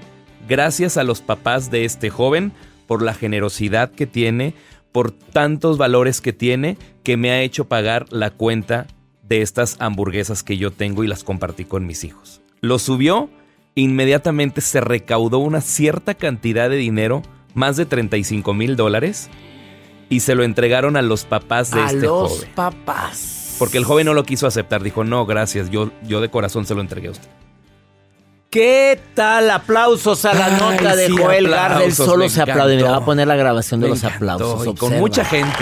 gracias 0.47 0.97
a 0.97 1.03
los 1.03 1.21
papás 1.21 1.71
de 1.71 1.85
este 1.85 2.09
joven 2.09 2.51
por 2.87 3.01
la 3.01 3.13
generosidad 3.13 3.91
que 3.91 4.07
tiene, 4.07 4.55
por 4.91 5.11
tantos 5.11 5.77
valores 5.77 6.21
que 6.21 6.33
tiene, 6.33 6.77
que 7.03 7.17
me 7.17 7.31
ha 7.31 7.41
hecho 7.41 7.65
pagar 7.65 8.05
la 8.11 8.31
cuenta 8.31 8.87
de 9.23 9.41
estas 9.41 9.77
hamburguesas 9.79 10.43
que 10.43 10.57
yo 10.57 10.71
tengo 10.71 11.03
y 11.03 11.07
las 11.07 11.23
compartí 11.23 11.65
con 11.65 11.85
mis 11.85 12.03
hijos. 12.03 12.41
Lo 12.61 12.79
subió, 12.79 13.29
inmediatamente 13.75 14.61
se 14.61 14.81
recaudó 14.81 15.39
una 15.39 15.61
cierta 15.61 16.13
cantidad 16.13 16.69
de 16.69 16.75
dinero, 16.77 17.23
más 17.53 17.77
de 17.77 17.85
35 17.85 18.53
mil 18.53 18.75
dólares, 18.75 19.29
y 20.09 20.19
se 20.19 20.35
lo 20.35 20.43
entregaron 20.43 20.95
a 20.97 21.01
los 21.01 21.25
papás 21.25 21.71
de 21.71 21.81
a 21.81 21.85
este 21.87 21.97
los 22.01 22.31
joven. 22.31 22.49
papás. 22.53 23.55
Porque 23.59 23.77
el 23.77 23.85
joven 23.85 24.05
no 24.05 24.13
lo 24.13 24.23
quiso 24.23 24.47
aceptar, 24.47 24.83
dijo, 24.83 25.03
no, 25.03 25.25
gracias, 25.25 25.69
yo, 25.69 25.91
yo 26.03 26.21
de 26.21 26.29
corazón 26.29 26.65
se 26.65 26.75
lo 26.75 26.81
entregué 26.81 27.07
a 27.07 27.11
usted. 27.11 27.29
¿Qué 28.53 28.99
tal? 29.15 29.49
Aplausos 29.49 30.25
a 30.25 30.33
la 30.35 30.45
Ay, 30.45 30.57
nota 30.59 30.95
de 30.95 31.07
sí, 31.07 31.15
Joel 31.17 31.49
Gardel. 31.49 31.91
Solo 31.91 32.25
me 32.25 32.29
se 32.29 32.39
aplaude. 32.43 32.75
Encantó. 32.75 32.91
va 32.91 32.97
a 32.97 33.05
poner 33.05 33.27
la 33.27 33.35
grabación 33.35 33.79
de 33.79 33.87
Me 33.87 33.89
los 33.95 34.03
aplausos. 34.03 34.75
con 34.79 34.99
mucha 34.99 35.25
gente. 35.25 35.57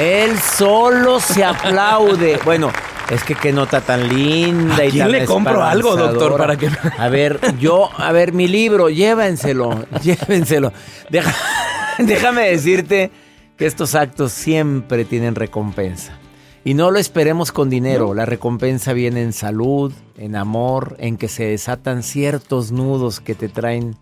Él 0.00 0.38
solo 0.38 1.20
se 1.20 1.44
aplaude. 1.44 2.40
Bueno, 2.42 2.72
es 3.10 3.22
que 3.22 3.34
qué 3.34 3.52
nota 3.52 3.82
tan 3.82 4.08
linda 4.08 4.76
¿A 4.78 4.84
y 4.86 4.90
quién 4.92 5.04
tan 5.04 5.12
le 5.12 5.24
compro 5.26 5.62
algo, 5.62 5.94
doctor, 5.94 6.38
para 6.38 6.56
que- 6.56 6.70
A 6.98 7.08
ver, 7.10 7.38
yo, 7.60 7.90
a 7.98 8.10
ver, 8.12 8.32
mi 8.32 8.48
libro, 8.48 8.88
llévenselo, 8.88 9.84
llévenselo. 10.02 10.72
Deja- 11.10 11.34
déjame 11.98 12.48
decirte 12.48 13.10
que 13.58 13.66
estos 13.66 13.94
actos 13.94 14.32
siempre 14.32 15.04
tienen 15.04 15.34
recompensa. 15.34 16.14
Y 16.64 16.74
no 16.74 16.90
lo 16.90 16.98
esperemos 16.98 17.50
con 17.50 17.68
dinero. 17.70 18.14
La 18.14 18.24
recompensa 18.24 18.92
viene 18.92 19.22
en 19.22 19.32
salud, 19.32 19.92
en 20.16 20.36
amor, 20.36 20.94
en 20.98 21.16
que 21.16 21.26
se 21.28 21.44
desatan 21.44 22.02
ciertos 22.04 22.70
nudos 22.70 23.20
que 23.20 23.34
te 23.34 23.48
traen 23.48 23.96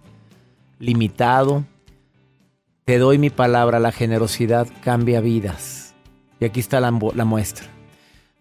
limitado. 0.79 1.65
Te 2.85 2.99
doy 2.99 3.19
mi 3.19 3.31
palabra, 3.31 3.79
la 3.79 3.93
generosidad 3.93 4.67
cambia 4.83 5.21
vidas. 5.21 5.95
Y 6.39 6.45
aquí 6.45 6.61
está 6.61 6.81
la, 6.81 6.91
mu- 6.91 7.13
la 7.15 7.25
muestra. 7.25 7.67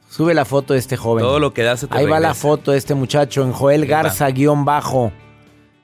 Sube 0.09 0.33
la 0.33 0.43
foto 0.43 0.73
de 0.73 0.79
este 0.79 0.97
joven. 0.97 1.23
Todo 1.23 1.39
lo 1.39 1.53
que 1.53 1.63
da 1.63 1.77
se 1.77 1.87
te 1.87 1.97
Ahí 1.97 2.05
va 2.05 2.19
la 2.19 2.33
foto 2.33 2.71
de 2.71 2.77
este 2.77 2.95
muchacho 2.95 3.43
en 3.43 3.51
Joel. 3.53 3.85
Garza 3.85 4.29
guion 4.31 4.65
bajo. 4.65 5.11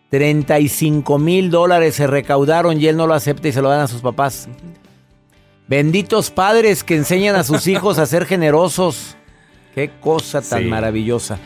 35 0.10 1.20
mil 1.20 1.52
dólares 1.52 1.96
se 1.96 2.08
recaudaron 2.08 2.80
y 2.82 2.88
él 2.88 2.98
no 2.98 3.06
lo 3.08 3.14
acepta 3.14 3.48
y 3.48 3.52
se 3.52 3.62
lo 3.62 3.70
dan 3.70 3.82
a 3.82 3.88
sus 3.88 4.02
papás. 4.02 4.48
Benditos 5.68 6.30
padres 6.32 6.84
que 6.84 6.96
enseñan 6.96 7.36
a 7.36 7.44
sus 7.44 7.68
hijos 7.68 7.98
a 8.00 8.06
ser 8.06 8.26
generosos. 8.26 9.16
Qué 9.74 9.92
cosa 10.00 10.42
tan 10.42 10.64
Sí. 10.64 10.70
maravillosa. 10.70 11.40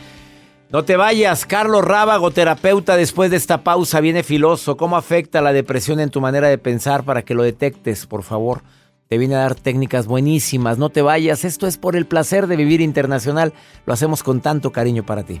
No 0.70 0.84
te 0.84 0.96
vayas, 0.96 1.46
Carlos 1.46 1.84
Rábago, 1.84 2.30
terapeuta, 2.30 2.96
después 2.96 3.30
de 3.32 3.36
esta 3.36 3.64
pausa 3.64 4.00
viene 4.00 4.22
filoso. 4.22 4.76
¿Cómo 4.76 4.96
afecta 4.96 5.40
la 5.40 5.52
depresión 5.52 5.98
en 5.98 6.10
tu 6.10 6.20
manera 6.20 6.48
de 6.48 6.58
pensar 6.58 7.02
para 7.02 7.22
que 7.22 7.34
lo 7.34 7.42
detectes, 7.42 8.06
por 8.06 8.22
favor? 8.22 8.62
Te 9.08 9.18
viene 9.18 9.34
a 9.34 9.38
dar 9.38 9.56
técnicas 9.56 10.06
buenísimas. 10.06 10.78
No 10.78 10.88
te 10.90 11.02
vayas, 11.02 11.44
esto 11.44 11.66
es 11.66 11.76
por 11.76 11.96
el 11.96 12.06
placer 12.06 12.46
de 12.46 12.54
vivir 12.54 12.80
internacional. 12.80 13.52
Lo 13.84 13.92
hacemos 13.92 14.22
con 14.22 14.40
tanto 14.40 14.70
cariño 14.70 15.04
para 15.04 15.24
ti. 15.24 15.40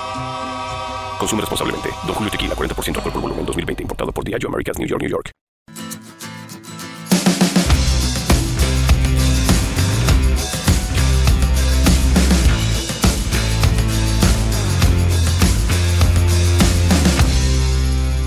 Consume 1.21 1.41
responsablemente. 1.41 1.89
Don 2.07 2.15
Julio 2.15 2.31
Tequila, 2.31 2.55
40% 2.55 2.95
alcohol 2.95 3.13
por 3.13 3.21
volumen, 3.21 3.45
2020. 3.45 3.83
Importado 3.83 4.11
por 4.11 4.23
Diageo 4.23 4.49
Americas, 4.49 4.79
New 4.79 4.87
York, 4.87 5.03
New 5.03 5.11
York. 5.11 5.29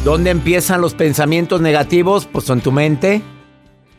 ¿Dónde 0.05 0.31
empiezan 0.31 0.81
los 0.81 0.95
pensamientos 0.95 1.61
negativos? 1.61 2.29
Pues 2.31 2.49
en 2.51 2.61
tu 2.61 2.71
mente. 2.71 3.23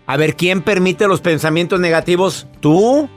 A 0.05 0.15
ver, 0.15 0.37
¿quién 0.37 0.61
permite 0.61 1.09
los 1.09 1.19
pensamientos 1.19 1.81
negativos? 1.81 2.47
¿Tú? 2.61 3.09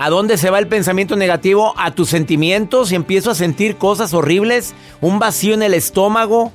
¿A 0.00 0.10
dónde 0.10 0.38
se 0.38 0.50
va 0.50 0.60
el 0.60 0.68
pensamiento 0.68 1.16
negativo? 1.16 1.74
A 1.76 1.90
tus 1.90 2.08
sentimientos 2.08 2.92
y 2.92 2.94
empiezo 2.94 3.32
a 3.32 3.34
sentir 3.34 3.78
cosas 3.78 4.14
horribles, 4.14 4.72
un 5.00 5.18
vacío 5.18 5.54
en 5.54 5.62
el 5.64 5.74
estómago, 5.74 6.52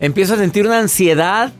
empiezo 0.00 0.34
a 0.34 0.38
sentir 0.38 0.66
una 0.66 0.80
ansiedad, 0.80 1.52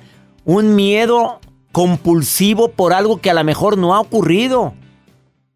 un 0.44 0.75
miedo 0.75 1.38
compulsivo 1.70 2.72
por 2.72 2.92
algo 2.92 3.20
que 3.20 3.30
a 3.30 3.34
lo 3.34 3.44
mejor 3.44 3.78
no 3.78 3.94
ha 3.94 4.00
ocurrido. 4.00 4.75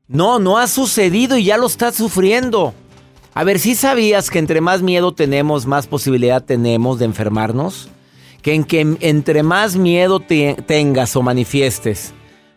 No, 0.06 0.38
no 0.38 0.58
ha 0.58 0.68
sucedido 0.68 1.36
y 1.38 1.46
ya 1.46 1.56
lo 1.56 1.66
estás 1.66 1.96
sufriendo. 1.96 2.72
A 3.34 3.42
ver, 3.42 3.58
si 3.58 3.74
sabías 3.74 4.30
que 4.30 4.38
entre 4.38 4.60
más 4.60 4.80
miedo 4.80 5.12
tenemos, 5.12 5.66
más 5.66 5.88
posibilidad 5.88 6.44
tenemos 6.44 7.00
de 7.00 7.06
enfermarnos? 7.06 7.88
Que 8.42 8.54
en 8.54 8.62
que 8.62 8.96
entre 9.00 9.42
más 9.42 9.74
miedo 9.74 10.20
te- 10.20 10.54
tengas 10.68 11.16
o 11.16 11.22
manifiestes, 11.22 12.14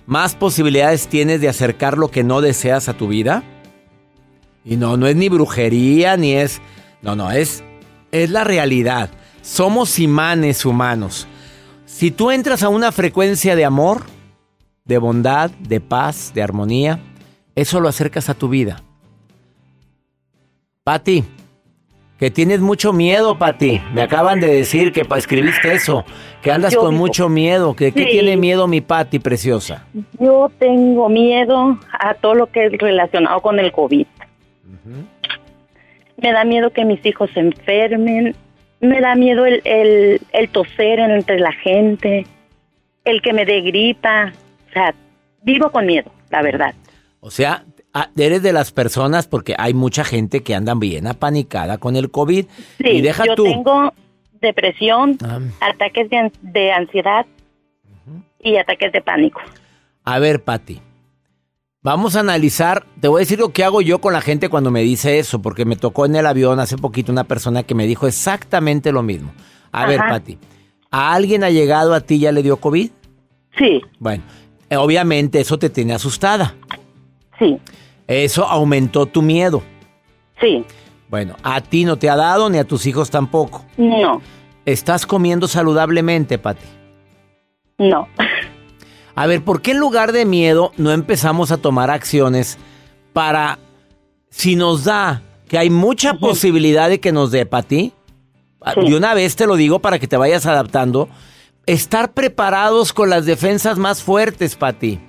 más 0.07 0.35
posibilidades 0.35 1.07
tienes 1.07 1.41
de 1.41 1.49
acercar 1.49 1.97
lo 1.97 2.09
que 2.09 2.23
no 2.23 2.41
deseas 2.41 2.89
a 2.89 2.93
tu 2.93 3.09
vida? 3.09 3.43
Y 4.65 4.77
no, 4.77 4.97
no 4.97 5.05
es 5.05 5.15
ni 5.15 5.29
brujería, 5.29 6.17
ni 6.17 6.33
es... 6.33 6.61
No, 7.01 7.15
no, 7.15 7.29
es, 7.29 7.63
es 8.11 8.31
la 8.31 8.43
realidad. 8.43 9.09
Somos 9.41 9.99
imanes 9.99 10.65
humanos. 10.65 11.27
Si 11.85 12.09
tú 12.09 12.31
entras 12.31 12.63
a 12.63 12.69
una 12.69 12.91
frecuencia 12.91 13.55
de 13.55 13.65
amor, 13.65 14.03
de 14.85 14.97
bondad, 14.97 15.51
de 15.51 15.81
paz, 15.81 16.31
de 16.33 16.41
armonía, 16.41 16.99
eso 17.53 17.79
lo 17.79 17.89
acercas 17.89 18.29
a 18.29 18.33
tu 18.33 18.49
vida. 18.49 18.81
Pati, 20.83 21.25
que 22.17 22.31
tienes 22.31 22.59
mucho 22.59 22.93
miedo, 22.93 23.38
Pati. 23.38 23.79
Me 23.93 24.01
acaban 24.01 24.39
de 24.39 24.47
decir 24.47 24.91
que 24.91 25.05
escribiste 25.15 25.74
eso, 25.74 26.03
que 26.41 26.51
andas 26.51 26.74
Yo 26.74 26.79
con 26.81 26.91
digo- 26.91 27.00
mucho 27.05 27.29
miedo. 27.29 27.75
¿De 27.77 27.91
qué 27.91 28.03
Sí. 28.03 28.09
tiene 28.12 28.38
miedo 28.38 28.67
mi 28.67 28.81
Pati 28.81 29.19
preciosa? 29.19 29.86
Yo 30.19 30.51
tengo 30.59 31.09
miedo 31.09 31.77
a 31.91 32.13
todo 32.15 32.33
lo 32.33 32.47
que 32.47 32.65
es 32.65 32.71
relacionado 32.74 33.39
con 33.41 33.59
el 33.59 33.71
COVID. 33.71 34.05
Me 36.21 36.31
da 36.31 36.43
miedo 36.43 36.71
que 36.71 36.83
mis 36.86 37.05
hijos 37.05 37.29
se 37.33 37.39
enfermen. 37.41 38.36
Me 38.79 39.01
da 39.01 39.15
miedo 39.15 39.45
el, 39.45 39.62
el, 39.65 40.21
el 40.33 40.50
toser 40.50 41.00
entre 41.00 41.39
la 41.39 41.51
gente, 41.51 42.25
el 43.05 43.21
que 43.21 43.33
me 43.33 43.45
dé 43.45 43.62
gripa. 43.62 44.33
O 44.69 44.74
sea, 44.74 44.93
vivo 45.43 45.71
con 45.71 45.86
miedo, 45.86 46.12
la 46.31 46.41
verdad. 46.41 46.74
O 47.19 47.29
sea, 47.31 47.63
eres 48.15 48.44
de 48.44 48.53
las 48.53 48.72
personas, 48.72 49.27
porque 49.27 49.56
hay 49.58 49.74
mucha 49.74 50.03
gente 50.03 50.41
que 50.44 50.53
anda 50.56 50.74
bien 50.75 51.08
apanicada 51.08 51.77
con 51.77 51.96
el 51.96 52.12
COVID. 52.12 52.46
Sí, 52.77 52.88
y 52.88 53.01
deja 53.01 53.25
yo 53.25 53.36
tú. 53.36 53.44
tengo 53.46 53.94
depresión, 54.41 55.17
Ah. 55.24 55.39
ataques 55.62 56.10
de, 56.10 56.17
an- 56.17 56.32
de 56.41 56.72
ansiedad 56.72 57.25
y 58.44 58.58
ataques 58.58 58.91
de 58.91 59.01
pánico. 59.01 59.41
A 60.03 60.20
ver, 60.20 60.44
Pati. 60.44 60.79
Vamos 61.82 62.15
a 62.15 62.20
analizar, 62.20 62.86
te 63.00 63.08
voy 63.08 63.20
a 63.20 63.22
decir 63.22 63.39
lo 63.39 63.53
que 63.53 63.63
hago 63.63 63.82
yo 63.82 64.00
con 64.01 64.12
la 64.13 64.20
gente 64.22 64.50
cuando 64.50 64.72
me 64.72 64.82
dice 64.82 65.20
eso, 65.20 65.41
porque 65.41 65.63
me 65.63 65.75
tocó 65.77 66.06
en 66.06 66.15
el 66.15 66.25
avión 66.25 66.60
hace 66.60 66.77
poquito 66.77 67.12
una 67.12 67.24
persona 67.24 67.63
que 67.63 67.75
me 67.75 67.88
dijo 67.88 68.08
exactamente 68.08 68.91
lo 68.91 69.03
mismo. 69.03 69.32
A 69.72 69.86
ver. 69.86 70.00
Pati, 70.00 70.38
¿a 70.91 71.13
alguien 71.13 71.44
ha 71.44 71.50
llegado 71.50 71.94
a 71.94 72.01
ti 72.01 72.15
y 72.15 72.20
ya 72.20 72.32
le 72.32 72.44
dio 72.44 72.58
COVID? 72.58 72.89
Sí, 73.58 73.82
Bueno, 74.00 74.24
eh, 74.70 74.75
obviamente 74.75 75.39
eso 75.39 75.58
te 75.58 75.70
tiene 75.70 75.94
asustada. 75.94 76.56
Sí. 77.39 77.60
Eso 78.08 78.46
aumentó 78.46 79.06
tu 79.06 79.22
miedo. 79.22 79.62
Sí. 80.39 80.65
Bueno, 81.10 81.36
a 81.44 81.62
ti 81.62 81.86
no 81.86 81.98
te 81.98 82.10
ha 82.10 82.15
dado 82.15 82.50
ni 82.50 82.58
a 82.58 82.65
tus 82.65 82.86
hijos 82.86 83.10
tampoco. 83.10 83.65
No. 83.77 84.22
¿Estás 84.65 85.06
comiendo 85.06 85.48
saludablemente, 85.48 86.38
Pati? 86.38 86.65
No. 87.77 88.08
A 89.15 89.25
ver, 89.25 89.44
¿por 89.44 89.62
qué 89.62 89.72
en 89.72 89.79
lugar 89.79 90.12
de 90.12 90.25
miedo 90.25 90.72
no 90.77 90.91
empezamos 90.91 91.51
a 91.51 91.58
tomar 91.58 91.89
acciones 91.89 92.58
para, 93.13 93.60
si 94.29 94.56
nos 94.56 94.84
da, 94.84 95.22
que 95.48 95.58
hay 95.58 95.70
mucha 95.70 96.15
posibilidad 96.15 96.89
de 96.89 97.00
que 97.00 97.12
nos 97.12 97.32
dé, 97.32 97.46
Pati? 97.46 97.94
Y 98.84 98.94
una 98.94 99.13
vez 99.13 99.36
te 99.36 99.48
lo 99.48 99.56
digo 99.56 99.79
para 99.79 100.00
que 100.00 100.08
te 100.08 100.17
vayas 100.17 100.46
adaptando, 100.46 101.08
estar 101.65 102.13
preparados 102.13 102.91
con 102.91 103.10
las 103.10 103.25
defensas 103.25 103.77
más 103.77 104.03
fuertes, 104.03 104.56
Pati. 104.56 105.00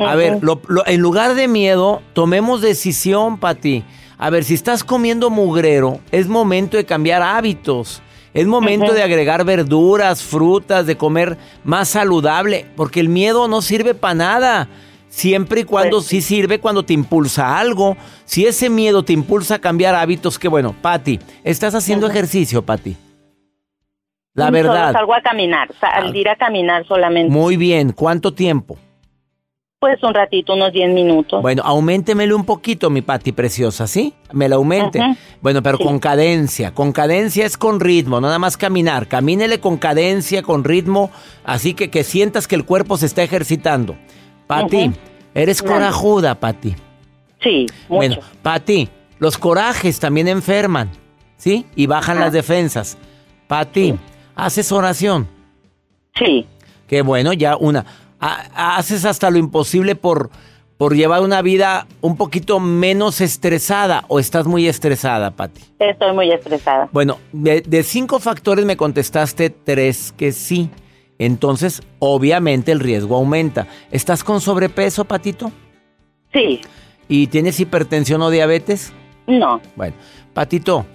A 0.00 0.14
ver, 0.14 0.40
en 0.86 1.00
lugar 1.00 1.34
de 1.34 1.48
miedo, 1.48 2.02
tomemos 2.12 2.60
decisión, 2.60 3.38
Pati. 3.38 3.84
A 4.18 4.30
ver, 4.30 4.44
si 4.44 4.54
estás 4.54 4.84
comiendo 4.84 5.30
mugrero, 5.30 6.00
es 6.10 6.28
momento 6.28 6.76
de 6.76 6.84
cambiar 6.84 7.22
hábitos. 7.22 8.02
Es 8.32 8.46
momento 8.46 8.92
de 8.92 9.02
agregar 9.02 9.44
verduras, 9.44 10.22
frutas, 10.22 10.86
de 10.86 10.96
comer 10.96 11.36
más 11.64 11.88
saludable, 11.88 12.66
porque 12.76 13.00
el 13.00 13.08
miedo 13.08 13.48
no 13.48 13.60
sirve 13.60 13.94
para 13.94 14.14
nada. 14.14 14.68
Siempre 15.08 15.62
y 15.62 15.64
cuando 15.64 15.96
pues 15.96 16.06
sí 16.06 16.20
sirve 16.20 16.60
cuando 16.60 16.84
te 16.84 16.92
impulsa 16.92 17.58
algo. 17.58 17.96
Si 18.24 18.46
ese 18.46 18.70
miedo 18.70 19.02
te 19.02 19.12
impulsa 19.12 19.56
a 19.56 19.58
cambiar 19.58 19.96
hábitos, 19.96 20.38
qué 20.38 20.46
bueno. 20.46 20.74
Patti, 20.80 21.18
¿estás 21.42 21.74
haciendo 21.74 22.06
ejercicio, 22.06 22.62
Patti? 22.62 22.96
La 24.34 24.50
verdad. 24.50 24.92
salgo 24.92 25.14
a 25.14 25.20
caminar, 25.20 25.68
salir 25.80 26.28
a 26.28 26.36
caminar 26.36 26.86
solamente. 26.86 27.32
Muy 27.32 27.56
bien. 27.56 27.92
¿Cuánto 27.92 28.32
tiempo? 28.32 28.78
Pues 29.80 30.02
un 30.02 30.12
ratito, 30.12 30.52
unos 30.52 30.74
10 30.74 30.90
minutos. 30.92 31.40
Bueno, 31.40 31.62
auméntemele 31.64 32.34
un 32.34 32.44
poquito, 32.44 32.90
mi 32.90 33.00
Pati 33.00 33.32
preciosa, 33.32 33.86
¿sí? 33.86 34.12
Me 34.30 34.46
la 34.46 34.56
aumente. 34.56 35.00
Bueno, 35.40 35.62
pero 35.62 35.78
con 35.78 35.98
cadencia. 35.98 36.74
Con 36.74 36.92
cadencia 36.92 37.46
es 37.46 37.56
con 37.56 37.80
ritmo, 37.80 38.20
no 38.20 38.26
nada 38.26 38.38
más 38.38 38.58
caminar. 38.58 39.08
Camínele 39.08 39.58
con 39.58 39.78
cadencia, 39.78 40.42
con 40.42 40.64
ritmo, 40.64 41.10
así 41.44 41.72
que 41.72 41.88
que 41.88 42.04
sientas 42.04 42.46
que 42.46 42.56
el 42.56 42.66
cuerpo 42.66 42.98
se 42.98 43.06
está 43.06 43.22
ejercitando. 43.22 43.96
Pati, 44.46 44.92
eres 45.32 45.62
corajuda, 45.62 46.34
Pati. 46.38 46.76
Sí, 47.42 47.64
mucho. 47.88 47.96
Bueno, 47.96 48.16
Pati, 48.42 48.86
los 49.18 49.38
corajes 49.38 49.98
también 49.98 50.28
enferman, 50.28 50.90
¿sí? 51.38 51.64
Y 51.74 51.86
bajan 51.86 52.20
las 52.20 52.34
defensas. 52.34 52.98
Pati, 53.46 53.94
¿haces 54.34 54.70
oración? 54.72 55.26
Sí. 56.18 56.46
Qué 56.86 57.00
bueno, 57.00 57.32
ya 57.32 57.56
una 57.56 57.86
haces 58.20 59.04
hasta 59.04 59.30
lo 59.30 59.38
imposible 59.38 59.96
por, 59.96 60.30
por 60.76 60.94
llevar 60.94 61.22
una 61.22 61.42
vida 61.42 61.86
un 62.00 62.16
poquito 62.16 62.60
menos 62.60 63.20
estresada 63.20 64.04
o 64.08 64.18
estás 64.18 64.46
muy 64.46 64.68
estresada, 64.68 65.30
Patti? 65.30 65.62
Estoy 65.78 66.14
muy 66.14 66.30
estresada. 66.30 66.88
Bueno, 66.92 67.18
de, 67.32 67.82
cinco 67.82 68.18
factores 68.18 68.64
me 68.64 68.76
contestaste 68.76 69.50
tres 69.50 70.14
que 70.16 70.32
sí. 70.32 70.70
Entonces, 71.18 71.82
obviamente 71.98 72.72
el 72.72 72.80
riesgo 72.80 73.16
aumenta. 73.16 73.66
¿Estás 73.90 74.24
con 74.24 74.40
sobrepeso, 74.40 75.04
Patito? 75.04 75.52
Sí. 76.32 76.62
¿Y 77.08 77.26
tienes 77.26 77.60
hipertensión 77.60 78.22
o 78.22 78.30
diabetes? 78.30 78.92
No. 79.26 79.60
Bueno, 79.76 79.94
Patito, 80.32 80.86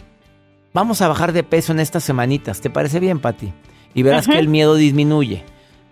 vamos 0.74 1.02
a 1.04 1.08
bajar 1.08 1.32
de 1.32 1.44
peso 1.44 1.74
en 1.74 1.80
estas 1.80 2.04
semanitas. 2.04 2.60
¿Te 2.60 2.72
parece 2.72 3.00
bien, 3.00 3.20
Pati? 3.20 3.54
Y 3.94 4.02
verás 4.02 4.28
que 4.28 4.40
el 4.40 4.48
miedo 4.48 4.76
disminuye. 4.76 5.44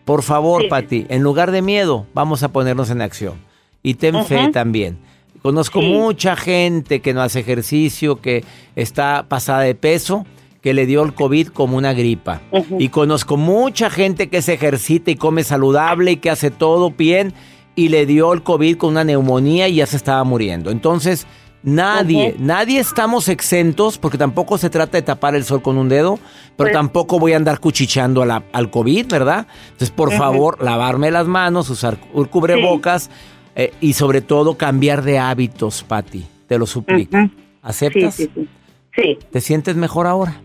Por 0.05 0.23
favor, 0.23 0.67
Pati, 0.67 1.05
en 1.09 1.21
lugar 1.23 1.51
de 1.51 1.61
miedo, 1.61 2.05
vamos 2.13 2.43
a 2.43 2.51
ponernos 2.51 2.89
en 2.89 3.01
acción. 3.01 3.35
Y 3.81 3.95
ten 3.95 4.25
fe 4.25 4.49
también. 4.51 4.97
Conozco 5.41 5.81
mucha 5.81 6.35
gente 6.35 7.01
que 7.01 7.13
no 7.13 7.21
hace 7.21 7.41
ejercicio, 7.41 8.21
que 8.21 8.43
está 8.75 9.25
pasada 9.27 9.61
de 9.61 9.75
peso, 9.75 10.25
que 10.61 10.73
le 10.73 10.85
dio 10.85 11.03
el 11.03 11.13
COVID 11.13 11.49
como 11.49 11.75
una 11.75 11.93
gripa. 11.93 12.41
Y 12.79 12.89
conozco 12.89 13.35
mucha 13.35 13.89
gente 13.89 14.29
que 14.29 14.41
se 14.41 14.53
ejercita 14.53 15.11
y 15.11 15.15
come 15.15 15.43
saludable 15.43 16.13
y 16.13 16.17
que 16.17 16.29
hace 16.29 16.49
todo 16.49 16.91
bien 16.91 17.33
y 17.75 17.89
le 17.89 18.05
dio 18.05 18.31
el 18.33 18.43
COVID 18.43 18.77
con 18.77 18.91
una 18.91 19.03
neumonía 19.03 19.67
y 19.67 19.75
ya 19.75 19.85
se 19.85 19.97
estaba 19.97 20.23
muriendo. 20.23 20.71
Entonces, 20.71 21.27
Nadie, 21.63 22.35
nadie 22.39 22.79
estamos 22.81 23.29
exentos 23.29 23.97
porque 23.97 24.17
tampoco 24.17 24.57
se 24.57 24.69
trata 24.69 24.97
de 24.97 25.01
tapar 25.01 25.33
el 25.33 25.45
sol 25.45 25.61
con 25.61 25.77
un 25.77 25.87
dedo, 25.87 26.17
pero 26.17 26.55
pues 26.57 26.73
tampoco 26.73 27.19
voy 27.19 27.33
a 27.33 27.37
andar 27.37 27.59
cuchicheando 27.59 28.21
al 28.21 28.69
COVID, 28.69 29.07
¿verdad? 29.07 29.47
Entonces, 29.65 29.91
por 29.91 30.11
favor, 30.11 30.61
lavarme 30.61 31.09
las 31.09 31.25
manos, 31.25 31.69
usar 31.69 31.97
cubrebocas 32.29 33.09
eh, 33.55 33.71
y 33.79 33.93
sobre 33.93 34.21
todo 34.21 34.57
cambiar 34.57 35.03
de 35.03 35.19
hábitos, 35.19 35.83
Patti. 35.83 36.25
Te 36.47 36.57
lo 36.57 36.65
suplico. 36.65 37.17
¿Aceptas? 37.61 38.15
Sí, 38.15 38.29
sí, 38.35 38.47
sí. 38.93 39.17
¿Te 39.31 39.39
sientes 39.39 39.77
mejor 39.77 40.05
ahora? 40.05 40.41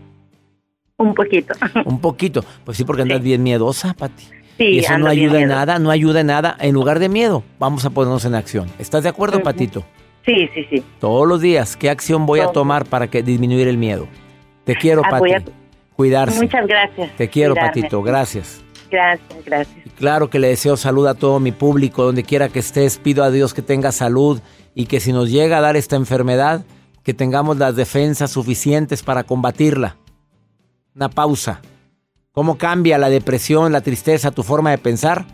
Un 0.97 1.13
poquito. 1.13 1.53
Un 1.85 1.99
poquito. 1.99 2.45
Pues 2.63 2.77
sí, 2.77 2.85
porque 2.85 3.01
andas 3.01 3.21
bien 3.21 3.43
miedosa, 3.43 3.93
Patti. 3.93 4.23
Sí, 4.57 4.65
y 4.65 4.79
eso 4.79 4.97
no 4.97 5.07
ayuda 5.07 5.41
en 5.41 5.49
nada, 5.49 5.79
no 5.79 5.91
ayuda 5.91 6.21
en 6.21 6.27
nada. 6.27 6.55
En 6.59 6.73
lugar 6.73 6.99
de 6.99 7.09
miedo, 7.09 7.43
vamos 7.59 7.83
a 7.85 7.89
ponernos 7.89 8.23
en 8.25 8.35
acción. 8.35 8.69
¿Estás 8.79 9.03
de 9.03 9.09
acuerdo, 9.09 9.41
Patito? 9.41 9.85
Sí, 10.29 10.47
sí, 10.53 10.65
sí. 10.69 10.83
Todos 10.99 11.27
los 11.27 11.41
días, 11.41 11.75
¿qué 11.75 11.89
acción 11.89 12.27
voy 12.27 12.39
a 12.39 12.49
tomar 12.49 12.85
para 12.85 13.07
que 13.07 13.23
disminuir 13.23 13.67
el 13.67 13.77
miedo? 13.77 14.07
Te 14.63 14.75
quiero, 14.75 15.01
ah, 15.03 15.09
Pati. 15.09 15.51
Cuidarse. 15.95 16.39
Muchas 16.39 16.67
gracias. 16.67 17.15
Te 17.17 17.27
quiero, 17.29 17.55
Patito. 17.55 18.03
Gracias. 18.03 18.61
Gracias, 18.91 19.45
gracias. 19.45 19.93
claro 19.97 20.29
que 20.29 20.39
le 20.39 20.49
deseo 20.49 20.77
salud 20.77 21.07
a 21.07 21.13
todo 21.15 21.39
mi 21.39 21.51
público, 21.51 22.03
donde 22.03 22.23
quiera 22.23 22.49
que 22.49 22.59
estés. 22.59 22.99
Pido 22.99 23.23
a 23.23 23.31
Dios 23.31 23.55
que 23.55 23.61
tenga 23.63 23.91
salud 23.91 24.39
y 24.75 24.85
que 24.85 24.99
si 24.99 25.11
nos 25.13 25.31
llega 25.31 25.57
a 25.57 25.61
dar 25.61 25.75
esta 25.75 25.95
enfermedad, 25.95 26.63
que 27.03 27.15
tengamos 27.15 27.57
las 27.57 27.75
defensas 27.75 28.31
suficientes 28.31 29.01
para 29.01 29.23
combatirla. 29.23 29.97
Una 30.95 31.09
pausa. 31.09 31.61
¿Cómo 32.31 32.57
cambia 32.57 32.99
la 32.99 33.09
depresión, 33.09 33.71
la 33.71 33.81
tristeza, 33.81 34.29
tu 34.29 34.43
forma 34.43 34.69
de 34.69 34.77
pensar? 34.77 35.25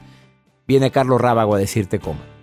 Viene 0.68 0.90
Carlos 0.90 1.20
Rábago 1.20 1.56
a 1.56 1.60
decirte 1.60 2.00
cómo. 2.00 2.35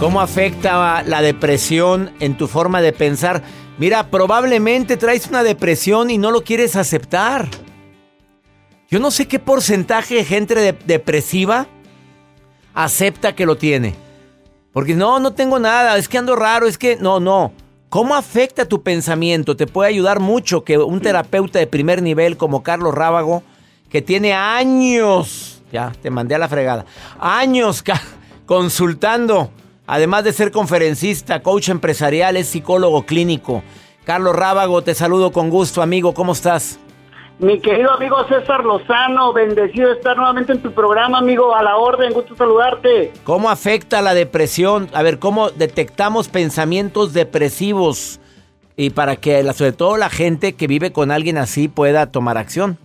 ¿Cómo 0.00 0.20
afecta 0.20 1.04
la 1.04 1.22
depresión 1.22 2.10
en 2.18 2.36
tu 2.36 2.48
forma 2.48 2.82
de 2.82 2.92
pensar? 2.92 3.42
Mira, 3.78 4.10
probablemente 4.10 4.96
traes 4.96 5.28
una 5.28 5.44
depresión 5.44 6.10
y 6.10 6.18
no 6.18 6.32
lo 6.32 6.42
quieres 6.42 6.74
aceptar. 6.74 7.48
Yo 8.90 8.98
no 8.98 9.12
sé 9.12 9.28
qué 9.28 9.38
porcentaje 9.38 10.16
de 10.16 10.24
gente 10.24 10.76
depresiva 10.84 11.68
acepta 12.74 13.34
que 13.36 13.46
lo 13.46 13.56
tiene. 13.56 13.94
Porque 14.72 14.94
no, 14.94 15.20
no 15.20 15.32
tengo 15.32 15.60
nada, 15.60 15.96
es 15.96 16.08
que 16.08 16.18
ando 16.18 16.34
raro, 16.34 16.66
es 16.66 16.76
que 16.76 16.96
no, 16.96 17.20
no. 17.20 17.52
¿Cómo 17.88 18.16
afecta 18.16 18.66
tu 18.66 18.82
pensamiento? 18.82 19.56
Te 19.56 19.68
puede 19.68 19.90
ayudar 19.90 20.18
mucho 20.18 20.64
que 20.64 20.76
un 20.76 21.00
terapeuta 21.00 21.60
de 21.60 21.68
primer 21.68 22.02
nivel 22.02 22.36
como 22.36 22.64
Carlos 22.64 22.92
Rábago, 22.92 23.44
que 23.88 24.02
tiene 24.02 24.32
años, 24.32 25.62
ya 25.72 25.92
te 26.02 26.10
mandé 26.10 26.34
a 26.34 26.38
la 26.38 26.48
fregada, 26.48 26.84
años 27.20 27.84
consultando 28.44 29.50
Además 29.86 30.24
de 30.24 30.32
ser 30.32 30.50
conferencista, 30.50 31.42
coach 31.42 31.68
empresarial, 31.68 32.36
es 32.36 32.48
psicólogo 32.48 33.04
clínico. 33.04 33.62
Carlos 34.04 34.34
Rábago, 34.34 34.82
te 34.82 34.94
saludo 34.94 35.32
con 35.32 35.50
gusto, 35.50 35.82
amigo. 35.82 36.14
¿Cómo 36.14 36.32
estás? 36.32 36.78
Mi 37.38 37.58
querido 37.58 37.90
amigo 37.90 38.16
César 38.28 38.64
Lozano, 38.64 39.32
bendecido 39.32 39.88
de 39.88 39.94
estar 39.94 40.16
nuevamente 40.16 40.52
en 40.52 40.62
tu 40.62 40.72
programa, 40.72 41.18
amigo. 41.18 41.54
A 41.54 41.62
la 41.62 41.76
orden, 41.76 42.12
gusto 42.12 42.36
saludarte. 42.36 43.12
¿Cómo 43.24 43.50
afecta 43.50 44.00
la 44.02 44.14
depresión? 44.14 44.88
A 44.94 45.02
ver, 45.02 45.18
¿cómo 45.18 45.50
detectamos 45.50 46.28
pensamientos 46.28 47.12
depresivos? 47.12 48.20
Y 48.76 48.90
para 48.90 49.16
que, 49.16 49.42
sobre 49.52 49.72
todo, 49.72 49.96
la 49.96 50.10
gente 50.10 50.54
que 50.54 50.66
vive 50.66 50.92
con 50.92 51.10
alguien 51.10 51.36
así 51.36 51.68
pueda 51.68 52.10
tomar 52.10 52.38
acción. 52.38 52.78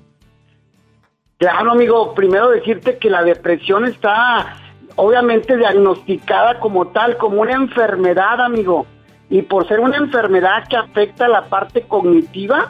Claro, 1.37 1.71
amigo. 1.71 2.13
Primero 2.13 2.49
decirte 2.49 2.97
que 2.97 3.09
la 3.09 3.23
depresión 3.23 3.85
está 3.85 4.57
obviamente 4.99 5.55
diagnosticada 5.55 6.59
como 6.59 6.87
tal, 6.87 7.15
como 7.17 7.41
una 7.41 7.53
enfermedad, 7.53 8.41
amigo. 8.41 8.85
Y 9.29 9.43
por 9.43 9.65
ser 9.67 9.79
una 9.79 9.95
enfermedad 9.95 10.67
que 10.67 10.75
afecta 10.75 11.29
la 11.29 11.45
parte 11.47 11.83
cognitiva, 11.83 12.69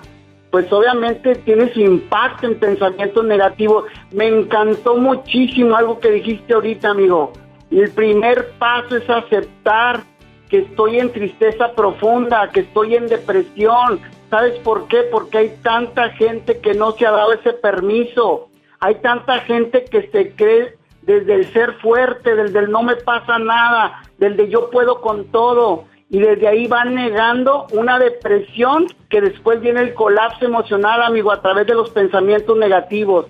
pues 0.52 0.72
obviamente 0.72 1.36
tiene 1.36 1.74
su 1.74 1.80
impacto 1.80 2.46
en 2.46 2.60
pensamientos 2.60 3.26
negativos. 3.26 3.86
Me 4.12 4.28
encantó 4.28 4.96
muchísimo 4.98 5.76
algo 5.76 6.00
que 6.00 6.12
dijiste 6.12 6.54
ahorita, 6.54 6.92
amigo. 6.92 7.34
El 7.72 7.89
primer 7.92 8.52
paso 8.60 8.98
es 8.98 9.10
aceptar 9.10 10.02
que 10.50 10.60
estoy 10.60 11.00
en 11.00 11.12
tristeza 11.12 11.74
profunda, 11.74 12.50
que 12.52 12.62
estoy 12.62 12.96
en 12.96 13.08
depresión. 13.08 14.02
¿Sabes 14.30 14.54
por 14.60 14.88
qué? 14.88 15.02
Porque 15.12 15.38
hay 15.39 15.50
tanta 15.63 16.10
gente 16.10 16.60
que 16.60 16.76
no 16.76 16.92
se 16.92 17.08
ha 17.08 17.12
dado 17.12 17.34
ese 17.34 17.54
permiso. 17.54 18.50
Hay 18.80 18.96
tanta 18.96 19.39
gente 19.39 19.86
que 19.86 20.10
se 20.12 20.36
cree 20.36 20.79
desde 21.10 21.34
el 21.34 21.52
ser 21.52 21.74
fuerte, 21.80 22.36
desde 22.36 22.60
el 22.60 22.69
no 22.69 22.84
me 22.84 22.95
pasa 22.95 23.39
nada, 23.39 24.04
del 24.19 24.38
de 24.38 24.48
yo 24.48 24.69
puedo 24.69 25.02
con 25.02 25.26
todo. 25.32 25.86
y 26.12 26.19
desde 26.19 26.48
ahí 26.48 26.65
van 26.65 26.95
negando 26.95 27.67
una 27.72 28.00
depresión 28.00 28.88
que 29.10 29.22
después 29.22 29.62
viene 29.62 29.82
el 29.82 29.93
colapso 29.93 30.43
emocional, 30.43 31.04
amigo, 31.04 31.32
a 31.32 31.39
través 31.39 31.67
de 31.67 31.76
los 31.76 31.91
pensamientos 31.91 32.58
negativos. 32.58 33.28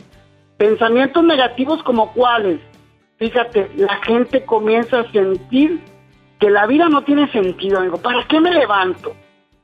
Pensamientos 0.57 1.23
negativos 1.23 1.83
como 1.83 2.13
cuáles? 2.13 2.61
Fíjate, 3.17 3.69
la 3.75 3.95
gente 4.03 4.45
comienza 4.45 5.01
a 5.01 5.11
sentir 5.11 5.81
que 6.39 6.49
la 6.49 6.65
vida 6.67 6.87
no 6.87 7.03
tiene 7.03 7.29
sentido, 7.31 7.79
amigo. 7.79 7.97
¿Para 7.97 8.25
qué 8.29 8.39
me 8.39 8.51
levanto? 8.51 9.13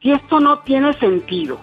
Si 0.02 0.12
esto 0.12 0.42
no 0.42 0.60
tiene 0.60 0.92
sentido. 0.94 1.58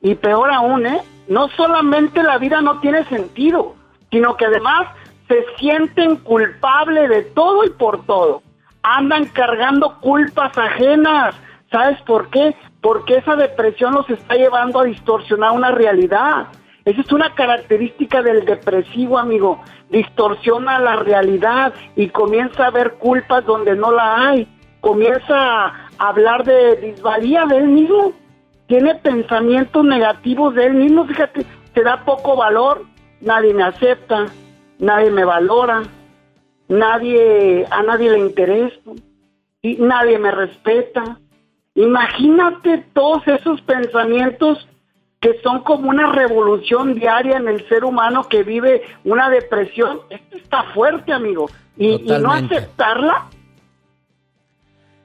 Y 0.00 0.16
peor 0.16 0.50
aún, 0.50 0.86
¿eh? 0.86 1.00
No 1.28 1.48
solamente 1.50 2.24
la 2.24 2.38
vida 2.38 2.60
no 2.60 2.80
tiene 2.80 3.04
sentido, 3.04 3.76
sino 4.10 4.36
que 4.36 4.46
además 4.46 4.88
se 5.30 5.44
sienten 5.58 6.16
culpables 6.16 7.08
de 7.08 7.22
todo 7.22 7.64
y 7.64 7.70
por 7.70 8.04
todo. 8.04 8.42
Andan 8.82 9.26
cargando 9.26 9.96
culpas 10.00 10.58
ajenas. 10.58 11.36
¿Sabes 11.70 12.02
por 12.02 12.30
qué? 12.30 12.56
Porque 12.80 13.18
esa 13.18 13.36
depresión 13.36 13.94
los 13.94 14.10
está 14.10 14.34
llevando 14.34 14.80
a 14.80 14.84
distorsionar 14.84 15.52
una 15.52 15.70
realidad. 15.70 16.48
Esa 16.84 17.00
es 17.00 17.12
una 17.12 17.32
característica 17.36 18.22
del 18.22 18.44
depresivo, 18.44 19.20
amigo. 19.20 19.62
Distorsiona 19.90 20.80
la 20.80 20.96
realidad 20.96 21.74
y 21.94 22.08
comienza 22.08 22.66
a 22.66 22.70
ver 22.70 22.94
culpas 22.94 23.46
donde 23.46 23.76
no 23.76 23.92
la 23.92 24.30
hay. 24.30 24.48
Comienza 24.80 25.36
a 25.36 25.88
hablar 25.98 26.42
de 26.42 26.74
disvalía 26.74 27.46
de 27.46 27.58
él 27.58 27.68
mismo. 27.68 28.14
Tiene 28.66 28.96
pensamientos 28.96 29.84
negativos 29.84 30.56
de 30.56 30.66
él 30.66 30.74
mismo. 30.74 31.06
Fíjate, 31.06 31.46
se 31.72 31.82
da 31.84 32.04
poco 32.04 32.34
valor. 32.34 32.82
Nadie 33.20 33.54
me 33.54 33.62
acepta. 33.62 34.26
Nadie 34.80 35.10
me 35.10 35.24
valora. 35.24 35.82
Nadie, 36.68 37.66
a 37.70 37.82
nadie 37.82 38.10
le 38.10 38.18
interesa. 38.18 38.76
Y 39.62 39.76
nadie 39.76 40.18
me 40.18 40.30
respeta. 40.30 41.18
Imagínate 41.74 42.84
todos 42.92 43.26
esos 43.28 43.60
pensamientos 43.62 44.66
que 45.20 45.38
son 45.42 45.62
como 45.62 45.90
una 45.90 46.10
revolución 46.12 46.94
diaria 46.94 47.36
en 47.36 47.46
el 47.46 47.68
ser 47.68 47.84
humano 47.84 48.26
que 48.28 48.42
vive 48.42 48.82
una 49.04 49.28
depresión. 49.28 50.00
Esto 50.08 50.36
está 50.36 50.64
fuerte, 50.74 51.12
amigo. 51.12 51.50
Y, 51.76 51.98
no 51.98 52.32
aceptarla. 52.32 53.26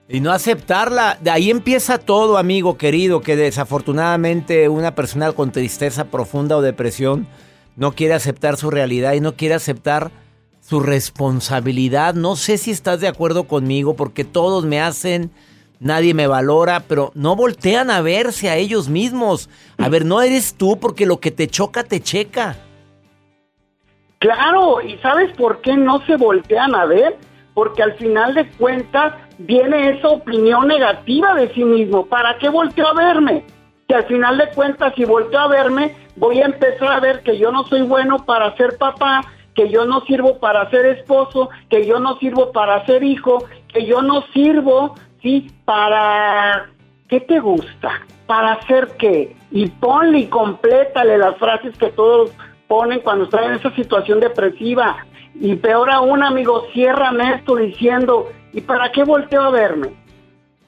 Y 0.07 0.21
no 0.21 0.31
aceptarla. 0.31 1.17
De 1.19 1.31
ahí 1.31 1.51
empieza 1.51 1.97
todo, 1.97 2.37
amigo 2.37 2.77
querido, 2.77 3.21
que 3.21 3.35
desafortunadamente 3.35 4.69
una 4.69 4.95
persona 4.95 5.33
con 5.33 5.51
tristeza 5.51 6.05
profunda 6.05 6.55
o 6.55 6.61
depresión 6.61 7.27
no 7.75 7.93
quiere 7.93 8.13
aceptar 8.13 8.57
su 8.57 8.69
realidad 8.69 9.13
y 9.13 9.21
no 9.21 9.35
quiere 9.35 9.55
aceptar 9.55 10.11
su 10.61 10.79
responsabilidad. 10.79 12.13
No 12.13 12.35
sé 12.35 12.57
si 12.57 12.71
estás 12.71 12.99
de 12.99 13.07
acuerdo 13.07 13.45
conmigo 13.45 13.95
porque 13.95 14.23
todos 14.23 14.65
me 14.65 14.81
hacen 14.81 15.31
nadie 15.79 16.13
me 16.13 16.27
valora, 16.27 16.81
pero 16.87 17.11
no 17.15 17.35
voltean 17.35 17.89
a 17.89 18.01
verse 18.01 18.49
a 18.49 18.57
ellos 18.57 18.89
mismos. 18.89 19.49
A 19.77 19.89
ver, 19.89 20.05
no 20.05 20.21
eres 20.21 20.55
tú 20.55 20.79
porque 20.79 21.05
lo 21.05 21.19
que 21.19 21.31
te 21.31 21.47
choca 21.47 21.83
te 21.83 22.01
checa. 22.01 22.55
Claro, 24.19 24.81
y 24.81 24.97
¿sabes 24.97 25.31
por 25.37 25.61
qué 25.61 25.75
no 25.75 26.03
se 26.05 26.15
voltean 26.17 26.73
a 26.75 26.85
ver? 26.85 27.17
Porque 27.53 27.83
al 27.83 27.93
final 27.93 28.33
de 28.33 28.49
cuentas 28.51 29.13
viene 29.37 29.97
esa 29.97 30.09
opinión 30.09 30.67
negativa 30.67 31.35
de 31.35 31.53
sí 31.53 31.63
mismo. 31.63 32.05
¿Para 32.05 32.37
qué 32.39 32.49
volteo 32.49 32.87
a 32.87 32.93
verme? 32.93 33.43
Que 33.87 33.95
al 33.95 34.05
final 34.05 34.37
de 34.37 34.49
cuentas, 34.49 34.93
si 34.95 35.05
volteo 35.05 35.39
a 35.39 35.47
verme, 35.47 35.93
voy 36.15 36.41
a 36.41 36.45
empezar 36.45 36.91
a 36.91 36.99
ver 36.99 37.21
que 37.23 37.37
yo 37.37 37.51
no 37.51 37.63
soy 37.65 37.81
bueno 37.81 38.25
para 38.25 38.55
ser 38.57 38.77
papá, 38.77 39.21
que 39.53 39.69
yo 39.69 39.85
no 39.85 40.01
sirvo 40.01 40.39
para 40.39 40.69
ser 40.69 40.85
esposo, 40.85 41.49
que 41.69 41.85
yo 41.85 41.99
no 41.99 42.17
sirvo 42.17 42.51
para 42.51 42.85
ser 42.85 43.03
hijo, 43.03 43.45
que 43.67 43.85
yo 43.85 44.01
no 44.01 44.23
sirvo 44.33 44.95
¿sí? 45.25 45.47
Para, 45.65 46.69
¿qué 47.09 47.19
te 47.19 47.39
gusta? 47.39 48.05
¿Para 48.27 48.53
hacer 48.53 48.95
qué? 48.99 49.35
Y 49.49 49.67
ponle 49.67 50.19
y 50.19 50.27
complétale 50.27 51.17
las 51.17 51.35
frases 51.37 51.75
que 51.77 51.89
todos 51.89 52.31
ponen 52.67 52.99
cuando 52.99 53.25
están 53.25 53.45
en 53.45 53.53
esa 53.53 53.73
situación 53.75 54.19
depresiva. 54.19 54.97
Y 55.33 55.55
peor 55.55 55.89
aún, 55.89 56.23
amigo, 56.23 56.67
ciérrame 56.73 57.35
esto 57.35 57.55
diciendo, 57.55 58.29
¿y 58.53 58.61
para 58.61 58.91
qué 58.91 59.03
volteo 59.03 59.41
a 59.41 59.49
verme? 59.49 59.93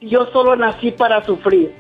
Yo 0.02 0.26
solo 0.34 0.56
nací 0.56 0.92
para 0.92 1.24
sufrir. 1.24 1.74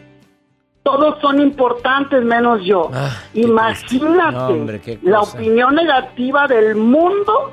Todos 0.87 1.19
son 1.19 1.41
importantes 1.41 2.23
menos 2.23 2.63
yo. 2.63 2.89
Ah, 2.93 3.09
Imagínate 3.33 4.97
la 5.01 5.19
opinión 5.19 5.75
negativa 5.75 6.47
del 6.47 6.75
mundo, 6.75 7.51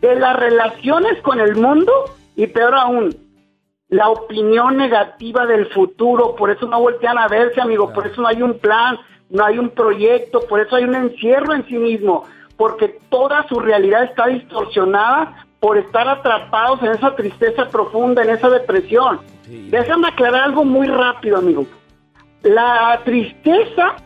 de 0.00 0.14
las 0.14 0.34
relaciones 0.34 1.20
con 1.20 1.40
el 1.40 1.56
mundo 1.56 1.92
y 2.36 2.46
peor 2.46 2.74
aún, 2.74 3.14
la 3.90 4.08
opinión 4.08 4.78
negativa 4.78 5.44
del 5.44 5.66
futuro, 5.66 6.34
por 6.34 6.50
eso 6.50 6.66
no 6.68 6.80
voltean 6.80 7.18
a 7.18 7.28
verse, 7.28 7.60
amigo, 7.60 7.92
por 7.92 8.06
eso 8.06 8.22
no 8.22 8.28
hay 8.28 8.40
un 8.40 8.58
plan, 8.58 8.96
no 9.28 9.44
hay 9.44 9.58
un 9.58 9.68
proyecto, 9.68 10.40
por 10.48 10.60
eso 10.60 10.76
hay 10.76 10.84
un 10.84 10.94
encierro 10.94 11.52
en 11.52 11.66
sí 11.66 11.76
mismo, 11.76 12.24
porque 12.56 12.98
toda 13.10 13.46
su 13.46 13.60
realidad 13.60 14.04
está 14.04 14.28
distorsionada 14.28 15.44
por 15.60 15.76
estar 15.76 16.08
atrapados 16.08 16.82
en 16.82 16.92
esa 16.92 17.14
tristeza 17.14 17.68
profunda, 17.68 18.22
en 18.22 18.30
esa 18.30 18.48
depresión. 18.48 19.20
Déjame 19.68 20.08
aclarar 20.08 20.44
algo 20.44 20.64
muy 20.64 20.86
rápido, 20.86 21.36
amigo. 21.36 21.66
La 22.42 23.00
tristeza 23.04 23.96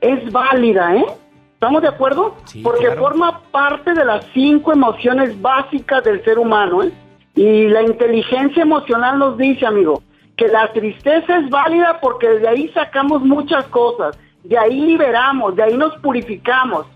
es 0.00 0.32
válida, 0.32 0.96
¿eh? 0.96 1.06
¿Estamos 1.54 1.82
de 1.82 1.88
acuerdo? 1.88 2.36
porque 2.62 2.90
forma 2.92 3.40
parte 3.50 3.94
de 3.94 4.04
las 4.04 4.26
cinco 4.34 4.72
emociones 4.72 5.40
básicas 5.40 6.02
del 6.04 6.22
ser 6.24 6.38
humano, 6.38 6.82
¿eh? 6.82 6.92
Y 7.36 7.68
la 7.68 7.82
inteligencia 7.82 8.62
emocional 8.62 9.18
nos 9.18 9.38
dice, 9.38 9.66
amigo, 9.66 10.02
que 10.36 10.48
la 10.48 10.72
tristeza 10.72 11.38
es 11.38 11.48
válida 11.50 12.00
porque 12.00 12.28
de 12.28 12.48
ahí 12.48 12.68
sacamos 12.74 13.22
muchas 13.22 13.64
cosas, 13.66 14.18
de 14.42 14.58
ahí 14.58 14.80
liberamos, 14.80 15.56
de 15.56 15.62
ahí 15.62 15.76
nos 15.76 15.96
purificamos. 15.98 16.86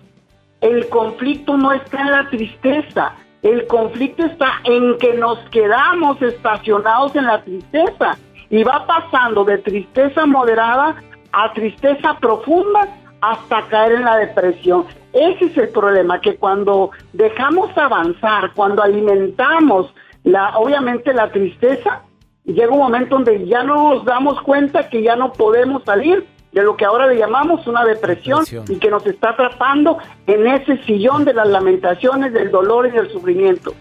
El 0.60 0.88
conflicto 0.88 1.56
no 1.56 1.72
está 1.72 2.00
en 2.00 2.10
la 2.10 2.28
tristeza, 2.28 3.14
el 3.42 3.66
conflicto 3.68 4.26
está 4.26 4.60
en 4.64 4.98
que 4.98 5.14
nos 5.14 5.38
quedamos 5.50 6.20
estacionados 6.20 7.14
en 7.14 7.26
la 7.26 7.42
tristeza 7.42 8.18
y 8.50 8.62
va 8.62 8.86
pasando 8.86 9.44
de 9.44 9.58
tristeza 9.58 10.26
moderada 10.26 10.96
a 11.32 11.52
tristeza 11.52 12.16
profunda 12.20 12.88
hasta 13.20 13.62
caer 13.68 13.92
en 13.92 14.04
la 14.04 14.16
depresión. 14.16 14.84
Ese 15.12 15.46
es 15.46 15.56
el 15.56 15.68
problema, 15.70 16.20
que 16.20 16.36
cuando 16.36 16.90
dejamos 17.12 17.76
avanzar, 17.76 18.52
cuando 18.54 18.82
alimentamos 18.82 19.92
la, 20.24 20.56
obviamente 20.56 21.12
la 21.12 21.30
tristeza, 21.30 22.02
llega 22.44 22.72
un 22.72 22.78
momento 22.78 23.16
donde 23.16 23.46
ya 23.46 23.62
no 23.62 23.94
nos 23.94 24.04
damos 24.04 24.40
cuenta 24.42 24.88
que 24.88 25.02
ya 25.02 25.16
no 25.16 25.32
podemos 25.32 25.82
salir 25.84 26.26
de 26.52 26.62
lo 26.62 26.76
que 26.76 26.84
ahora 26.84 27.06
le 27.06 27.18
llamamos 27.18 27.66
una 27.66 27.84
depresión, 27.84 28.44
y 28.68 28.76
que 28.78 28.90
nos 28.90 29.06
está 29.06 29.30
atrapando 29.30 29.98
en 30.26 30.46
ese 30.46 30.82
sillón 30.84 31.24
de 31.24 31.34
las 31.34 31.46
lamentaciones, 31.48 32.32
del 32.32 32.50
dolor 32.50 32.86
y 32.86 32.90
del 32.90 33.10
sufrimiento. 33.10 33.74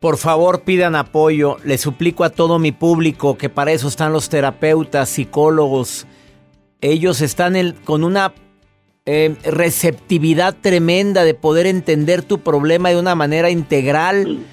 Por 0.00 0.16
favor, 0.16 0.62
pidan 0.62 0.94
apoyo. 0.94 1.56
Le 1.64 1.78
suplico 1.78 2.24
a 2.24 2.30
todo 2.30 2.58
mi 2.58 2.72
público 2.72 3.38
que 3.38 3.48
para 3.48 3.72
eso 3.72 3.88
están 3.88 4.12
los 4.12 4.28
terapeutas, 4.28 5.08
psicólogos. 5.08 6.06
Ellos 6.80 7.20
están 7.20 7.74
con 7.84 8.04
una 8.04 8.34
eh, 9.06 9.34
receptividad 9.44 10.56
tremenda 10.60 11.24
de 11.24 11.34
poder 11.34 11.66
entender 11.66 12.22
tu 12.22 12.40
problema 12.40 12.90
de 12.90 12.98
una 12.98 13.14
manera 13.14 13.50
integral 13.50 14.44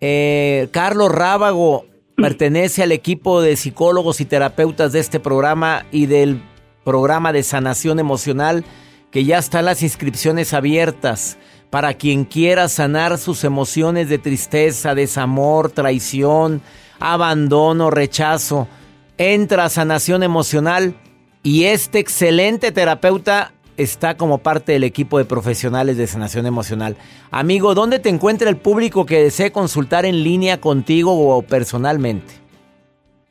eh, 0.00 0.68
Carlos 0.70 1.12
Rábago 1.12 1.84
pertenece 2.16 2.82
al 2.82 2.92
equipo 2.92 3.42
de 3.42 3.56
psicólogos 3.56 4.20
y 4.20 4.24
terapeutas 4.24 4.92
de 4.92 5.00
este 5.00 5.20
programa 5.20 5.84
y 5.92 6.06
del 6.06 6.42
programa 6.84 7.32
de 7.32 7.42
sanación 7.42 7.98
emocional 7.98 8.64
que 9.10 9.24
ya 9.24 9.38
están 9.38 9.66
las 9.66 9.82
inscripciones 9.82 10.54
abiertas 10.54 11.36
para 11.70 11.94
quien 11.94 12.24
quiera 12.24 12.68
sanar 12.68 13.16
sus 13.16 13.44
emociones 13.44 14.08
de 14.08 14.18
tristeza, 14.18 14.94
desamor, 14.94 15.70
traición, 15.70 16.60
abandono, 16.98 17.90
rechazo. 17.90 18.68
Entra 19.16 19.64
a 19.64 19.68
sanación 19.68 20.22
emocional 20.22 20.94
y 21.42 21.64
este 21.64 22.00
excelente 22.00 22.72
terapeuta 22.72 23.52
está 23.76 24.16
como 24.16 24.38
parte 24.38 24.72
del 24.72 24.84
equipo 24.84 25.18
de 25.18 25.24
profesionales 25.24 25.96
de 25.96 26.06
sanación 26.06 26.44
emocional. 26.46 26.96
Amigo, 27.30 27.74
¿dónde 27.74 27.98
te 27.98 28.08
encuentra 28.08 28.50
el 28.50 28.56
público 28.56 29.06
que 29.06 29.22
desee 29.22 29.52
consultar 29.52 30.04
en 30.04 30.22
línea 30.22 30.60
contigo 30.60 31.12
o 31.36 31.42
personalmente? 31.42 32.34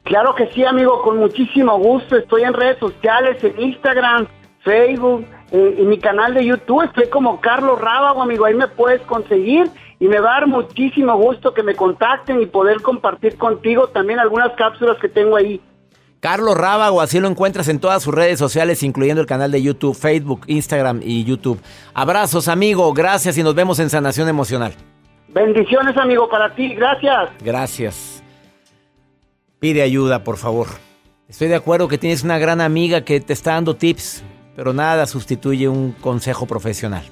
Claro 0.03 0.33
que 0.33 0.47
sí, 0.53 0.63
amigo, 0.65 1.03
con 1.03 1.17
muchísimo 1.17 1.77
gusto. 1.77 2.17
Estoy 2.17 2.43
en 2.43 2.53
redes 2.53 2.79
sociales, 2.79 3.43
en 3.43 3.61
Instagram, 3.61 4.27
Facebook, 4.63 5.25
eh, 5.51 5.75
en 5.79 5.89
mi 5.89 5.99
canal 5.99 6.33
de 6.33 6.45
YouTube. 6.45 6.83
Estoy 6.83 7.09
como 7.09 7.41
Carlos 7.41 7.79
Rábago, 7.79 8.21
amigo. 8.21 8.45
Ahí 8.45 8.53
me 8.53 8.67
puedes 8.67 9.01
conseguir 9.01 9.69
y 9.99 10.07
me 10.07 10.19
va 10.19 10.31
a 10.31 10.39
dar 10.39 10.47
muchísimo 10.47 11.15
gusto 11.17 11.53
que 11.53 11.63
me 11.63 11.75
contacten 11.75 12.41
y 12.41 12.45
poder 12.45 12.81
compartir 12.81 13.37
contigo 13.37 13.87
también 13.87 14.19
algunas 14.19 14.53
cápsulas 14.53 14.97
que 14.99 15.09
tengo 15.09 15.35
ahí. 15.35 15.61
Carlos 16.19 16.57
Rábago, 16.57 16.99
así 16.99 17.19
lo 17.19 17.29
encuentras 17.29 17.69
en 17.69 17.79
todas 17.79 18.03
sus 18.03 18.13
redes 18.13 18.37
sociales, 18.39 18.83
incluyendo 18.83 19.21
el 19.21 19.27
canal 19.27 19.51
de 19.51 19.61
YouTube, 19.61 19.95
Facebook, 19.95 20.41
Instagram 20.47 20.99
y 21.01 21.23
YouTube. 21.23 21.61
Abrazos, 21.93 22.49
amigo, 22.49 22.93
gracias 22.93 23.37
y 23.37 23.43
nos 23.43 23.55
vemos 23.55 23.79
en 23.79 23.89
Sanación 23.89 24.27
Emocional. 24.27 24.73
Bendiciones, 25.29 25.95
amigo, 25.95 26.27
para 26.27 26.53
ti, 26.55 26.73
gracias. 26.73 27.29
Gracias. 27.41 28.23
Pide 29.59 29.81
ayuda, 29.81 30.23
por 30.23 30.37
favor. 30.37 30.67
Estoy 31.29 31.47
de 31.47 31.55
acuerdo 31.55 31.87
que 31.87 31.97
tienes 31.97 32.23
una 32.23 32.37
gran 32.37 32.59
amiga 32.59 33.01
que 33.01 33.21
te 33.21 33.33
está 33.33 33.53
dando 33.53 33.75
tips, 33.75 34.23
pero 34.59 34.73
nada 34.73 35.05
sustituye 35.05 35.69
un 35.69 35.93
consejo 35.93 36.45
profesional. 36.45 37.05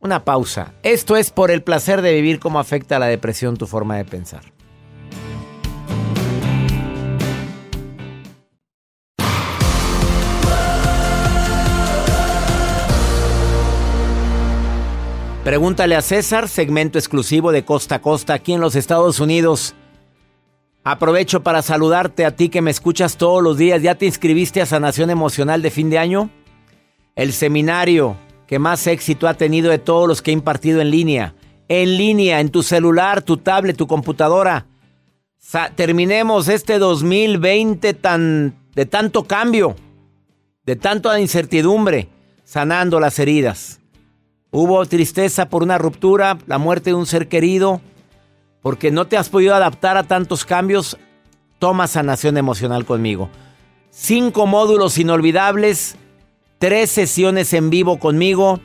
Una 0.00 0.24
pausa. 0.24 0.72
Esto 0.82 1.16
es 1.16 1.30
por 1.30 1.52
el 1.52 1.62
placer 1.62 2.02
de 2.02 2.12
vivir 2.12 2.40
cómo 2.40 2.58
afecta 2.58 2.98
la 2.98 3.06
depresión 3.06 3.56
tu 3.56 3.68
forma 3.68 3.96
de 3.96 4.04
pensar. 4.04 4.42
Pregúntale 15.44 15.94
a 15.94 16.02
César, 16.02 16.48
segmento 16.48 16.98
exclusivo 16.98 17.52
de 17.52 17.64
Costa 17.64 17.94
a 17.94 18.02
Costa 18.02 18.34
aquí 18.34 18.54
en 18.54 18.60
los 18.60 18.74
Estados 18.74 19.20
Unidos. 19.20 19.76
Aprovecho 20.82 21.44
para 21.44 21.62
saludarte 21.62 22.24
a 22.24 22.34
ti 22.34 22.48
que 22.48 22.60
me 22.60 22.72
escuchas 22.72 23.16
todos 23.16 23.40
los 23.40 23.56
días. 23.56 23.82
¿Ya 23.82 23.94
te 23.94 24.06
inscribiste 24.06 24.60
a 24.60 24.66
Sanación 24.66 25.10
Emocional 25.10 25.62
de 25.62 25.70
fin 25.70 25.90
de 25.90 25.98
año? 25.98 26.28
El 27.16 27.32
seminario 27.32 28.16
que 28.46 28.58
más 28.58 28.86
éxito 28.86 29.26
ha 29.26 29.34
tenido 29.34 29.70
de 29.70 29.78
todos 29.78 30.06
los 30.06 30.20
que 30.20 30.30
he 30.30 30.34
impartido 30.34 30.82
en 30.82 30.90
línea. 30.90 31.34
En 31.66 31.96
línea, 31.96 32.40
en 32.40 32.50
tu 32.50 32.62
celular, 32.62 33.22
tu 33.22 33.38
tablet, 33.38 33.76
tu 33.76 33.86
computadora. 33.86 34.66
terminemos 35.74 36.48
este 36.48 36.78
2020 36.78 37.94
tan, 37.94 38.54
de 38.74 38.84
tanto 38.84 39.24
cambio, 39.24 39.74
de 40.64 40.76
tanta 40.76 41.18
incertidumbre, 41.18 42.08
sanando 42.44 43.00
las 43.00 43.18
heridas. 43.18 43.80
Hubo 44.50 44.84
tristeza 44.84 45.48
por 45.48 45.62
una 45.62 45.78
ruptura, 45.78 46.38
la 46.46 46.58
muerte 46.58 46.90
de 46.90 46.94
un 46.94 47.06
ser 47.06 47.28
querido, 47.28 47.80
porque 48.60 48.90
no 48.90 49.06
te 49.06 49.16
has 49.16 49.30
podido 49.30 49.54
adaptar 49.54 49.96
a 49.96 50.04
tantos 50.04 50.44
cambios. 50.44 50.98
Toma 51.58 51.86
sanación 51.86 52.36
emocional 52.36 52.84
conmigo. 52.84 53.30
Cinco 53.90 54.46
módulos 54.46 54.98
inolvidables, 54.98 55.96
tres 56.58 56.90
sesiones 56.90 57.52
en 57.52 57.70
vivo 57.70 57.98
conmigo, 57.98 58.60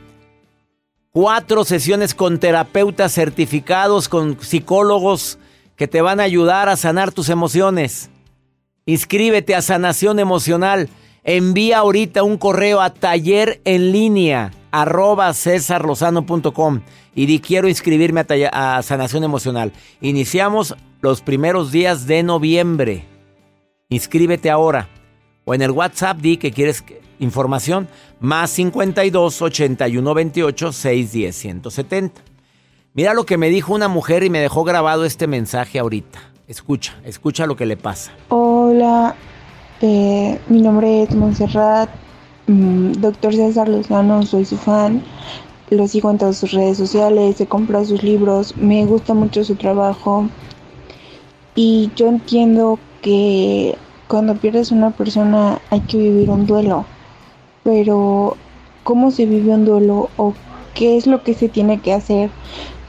cuatro 1.10 1.64
sesiones 1.64 2.14
con 2.14 2.38
terapeutas 2.38 3.12
certificados, 3.12 4.08
con 4.08 4.40
psicólogos 4.40 5.38
que 5.76 5.88
te 5.88 6.00
van 6.00 6.20
a 6.20 6.24
ayudar 6.24 6.68
a 6.68 6.76
sanar 6.76 7.12
tus 7.12 7.28
emociones. 7.28 8.10
Inscríbete 8.86 9.54
a 9.54 9.62
Sanación 9.62 10.18
Emocional. 10.18 10.88
Envía 11.24 11.78
ahorita 11.78 12.24
un 12.24 12.36
correo 12.36 12.80
a 12.80 12.92
taller 12.92 13.60
en 13.64 13.92
línea 13.92 14.50
arroba 14.72 15.32
cesarlozano.com 15.34 16.80
y 17.14 17.26
di 17.26 17.38
quiero 17.38 17.68
inscribirme 17.68 18.24
a, 18.50 18.82
sanación 18.82 19.22
emocional. 19.22 19.72
Iniciamos 20.00 20.74
los 21.00 21.20
primeros 21.20 21.70
días 21.70 22.06
de 22.06 22.22
noviembre. 22.22 23.04
Inscríbete 23.88 24.50
ahora. 24.50 24.88
O 25.44 25.54
en 25.54 25.62
el 25.62 25.70
WhatsApp 25.70 26.18
di 26.18 26.36
que 26.36 26.52
quieres 26.52 26.84
información 27.18 27.88
más 28.20 28.50
52 28.50 29.42
81 29.42 30.14
28 30.14 30.72
610 30.72 31.36
170. 31.36 32.22
Mira 32.94 33.14
lo 33.14 33.24
que 33.24 33.38
me 33.38 33.48
dijo 33.48 33.74
una 33.74 33.88
mujer 33.88 34.22
y 34.22 34.30
me 34.30 34.40
dejó 34.40 34.64
grabado 34.64 35.04
este 35.04 35.26
mensaje 35.26 35.78
ahorita. 35.78 36.20
Escucha, 36.46 36.94
escucha 37.04 37.46
lo 37.46 37.56
que 37.56 37.66
le 37.66 37.76
pasa. 37.76 38.12
Hola, 38.28 39.14
eh, 39.80 40.38
mi 40.48 40.60
nombre 40.60 41.04
es 41.04 41.14
Montserrat 41.14 41.88
Mm, 42.46 42.92
doctor 43.00 43.32
César 43.34 43.68
Lozano, 43.68 44.24
soy 44.24 44.44
su 44.44 44.56
fan, 44.56 45.02
lo 45.70 45.86
sigo 45.86 46.10
en 46.10 46.18
todas 46.18 46.38
sus 46.38 46.50
redes 46.52 46.76
sociales, 46.76 47.40
he 47.40 47.46
comprado 47.46 47.84
sus 47.84 48.02
libros, 48.02 48.56
me 48.56 48.84
gusta 48.84 49.14
mucho 49.14 49.44
su 49.44 49.54
trabajo 49.54 50.28
y 51.54 51.90
yo 51.94 52.08
entiendo 52.08 52.80
que 53.00 53.76
cuando 54.12 54.34
pierdes 54.34 54.72
una 54.72 54.90
persona 54.90 55.58
hay 55.70 55.80
que 55.80 55.96
vivir 55.96 56.28
un 56.28 56.44
duelo, 56.46 56.84
pero 57.64 58.36
¿cómo 58.84 59.10
se 59.10 59.24
vive 59.24 59.54
un 59.54 59.64
duelo 59.64 60.10
o 60.18 60.34
qué 60.74 60.98
es 60.98 61.06
lo 61.06 61.22
que 61.22 61.32
se 61.32 61.48
tiene 61.48 61.80
que 61.80 61.94
hacer 61.94 62.28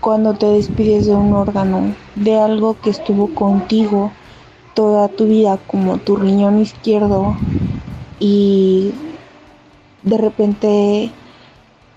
cuando 0.02 0.34
te 0.34 0.48
despides 0.48 1.06
de 1.06 1.16
un 1.16 1.32
órgano, 1.32 1.96
de 2.16 2.38
algo 2.38 2.76
que 2.82 2.90
estuvo 2.90 3.34
contigo 3.34 4.12
toda 4.74 5.08
tu 5.08 5.26
vida 5.26 5.58
como 5.66 5.98
tu 5.98 6.18
riñón 6.18 6.60
izquierdo 6.60 7.38
y 8.20 8.92
de 10.02 10.18
repente 10.18 11.10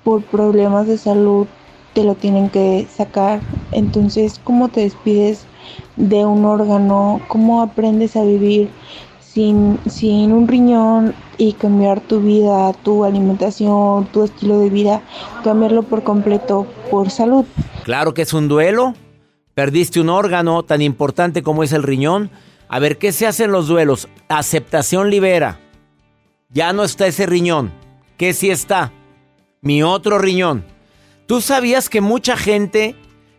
por 0.05 0.23
problemas 0.23 0.87
de 0.87 0.99
salud 0.99 1.49
te 1.95 2.05
lo 2.05 2.15
tienen 2.15 2.49
que 2.49 2.87
sacar. 2.89 3.41
Entonces, 3.73 4.39
¿cómo 4.45 4.69
te 4.69 4.83
despides 4.83 5.47
de 5.97 6.25
un 6.25 6.45
órgano? 6.45 7.21
¿Cómo 7.27 7.63
aprendes 7.63 8.15
a 8.15 8.23
vivir 8.23 8.71
sin, 9.37 9.79
sin 9.87 10.33
un 10.33 10.49
riñón 10.49 11.15
y 11.37 11.53
cambiar 11.53 12.01
tu 12.01 12.21
vida, 12.21 12.73
tu 12.73 13.05
alimentación, 13.05 14.07
tu 14.07 14.25
estilo 14.25 14.59
de 14.59 14.71
vida, 14.71 15.03
cambiarlo 15.45 15.83
por 15.83 16.03
completo 16.03 16.67
por 16.91 17.11
salud? 17.11 17.45
Claro 17.85 18.15
que 18.15 18.23
es 18.23 18.33
un 18.33 18.49
duelo. 18.49 18.95
Perdiste 19.53 20.01
un 20.01 20.09
órgano 20.09 20.63
tan 20.63 20.81
importante 20.81 21.43
como 21.43 21.63
es 21.63 21.75
el 21.75 21.83
riñón. 21.83 22.31
A 22.69 22.79
ver, 22.79 22.97
¿qué 22.97 23.13
se 23.13 23.27
hacen 23.27 23.53
los 23.53 23.69
duelos? 23.69 24.09
Aceptación 24.31 25.11
libera. 25.11 25.61
Ya 26.49 26.73
no 26.73 26.83
está 26.83 27.07
ese 27.07 27.27
riñón 27.27 27.73
que 28.17 28.33
sí 28.33 28.49
está, 28.49 28.91
mi 29.61 29.83
otro 29.83 30.19
riñón. 30.19 30.65
¿Tú 31.27 31.43
sabías 31.43 31.91
que 31.91 32.01
mucha 32.01 32.39
gente 32.39 32.95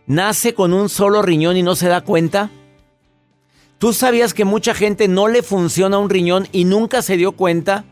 nace 0.06 0.54
con 0.54 0.72
un 0.72 0.88
solo 0.88 1.22
riñón 1.22 1.56
y 1.56 1.64
no 1.64 1.74
se 1.74 1.88
da 1.88 2.02
cuenta? 2.02 2.50
¿Tú 3.78 3.92
sabías 3.92 4.34
que 4.34 4.44
mucha 4.44 4.74
gente 4.74 5.06
no 5.06 5.28
le 5.28 5.42
funciona 5.42 5.98
un 5.98 6.10
riñón 6.10 6.48
y 6.50 6.64
nunca 6.64 7.00
se 7.00 7.16
dio 7.16 7.32
cuenta? 7.32 7.84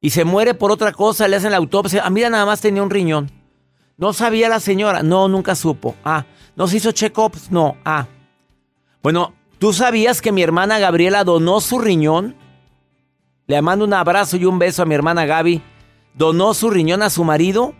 Y 0.00 0.10
se 0.10 0.24
muere 0.24 0.54
por 0.54 0.70
otra 0.70 0.92
cosa, 0.92 1.28
le 1.28 1.36
hacen 1.36 1.50
la 1.50 1.58
autopsia. 1.58 2.02
Ah, 2.04 2.10
mira, 2.10 2.30
nada 2.30 2.46
más 2.46 2.62
tenía 2.62 2.82
un 2.82 2.90
riñón. 2.90 3.30
No 3.98 4.14
sabía 4.14 4.48
la 4.48 4.60
señora. 4.60 5.02
No, 5.02 5.28
nunca 5.28 5.54
supo. 5.54 5.94
Ah, 6.04 6.24
¿no 6.56 6.68
se 6.68 6.78
hizo 6.78 6.92
check-ups? 6.92 7.50
No. 7.50 7.76
Ah. 7.84 8.06
Bueno, 9.02 9.34
¿tú 9.58 9.74
sabías 9.74 10.22
que 10.22 10.32
mi 10.32 10.42
hermana 10.42 10.78
Gabriela 10.78 11.24
donó 11.24 11.60
su 11.60 11.78
riñón? 11.78 12.34
Le 13.46 13.60
mando 13.60 13.84
un 13.84 13.92
abrazo 13.92 14.36
y 14.36 14.44
un 14.46 14.58
beso 14.58 14.82
a 14.82 14.86
mi 14.86 14.94
hermana 14.94 15.26
Gaby 15.26 15.62
donó 16.14 16.54
su 16.54 16.70
riñón 16.70 17.02
a 17.02 17.10
su 17.10 17.24
marido. 17.24 17.74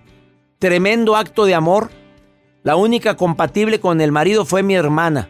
Tremendo 0.58 1.16
acto 1.16 1.46
de 1.46 1.54
amor. 1.54 1.90
La 2.64 2.76
única 2.76 3.16
compatible 3.16 3.80
con 3.80 4.00
el 4.00 4.12
marido 4.12 4.44
fue 4.44 4.62
mi 4.62 4.74
hermana. 4.74 5.28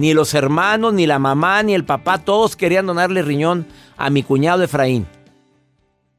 Ni 0.00 0.14
los 0.14 0.32
hermanos, 0.32 0.94
ni 0.94 1.06
la 1.06 1.18
mamá, 1.18 1.62
ni 1.62 1.74
el 1.74 1.84
papá, 1.84 2.16
todos 2.16 2.56
querían 2.56 2.86
donarle 2.86 3.20
riñón 3.20 3.66
a 3.98 4.08
mi 4.08 4.22
cuñado 4.22 4.62
Efraín. 4.62 5.06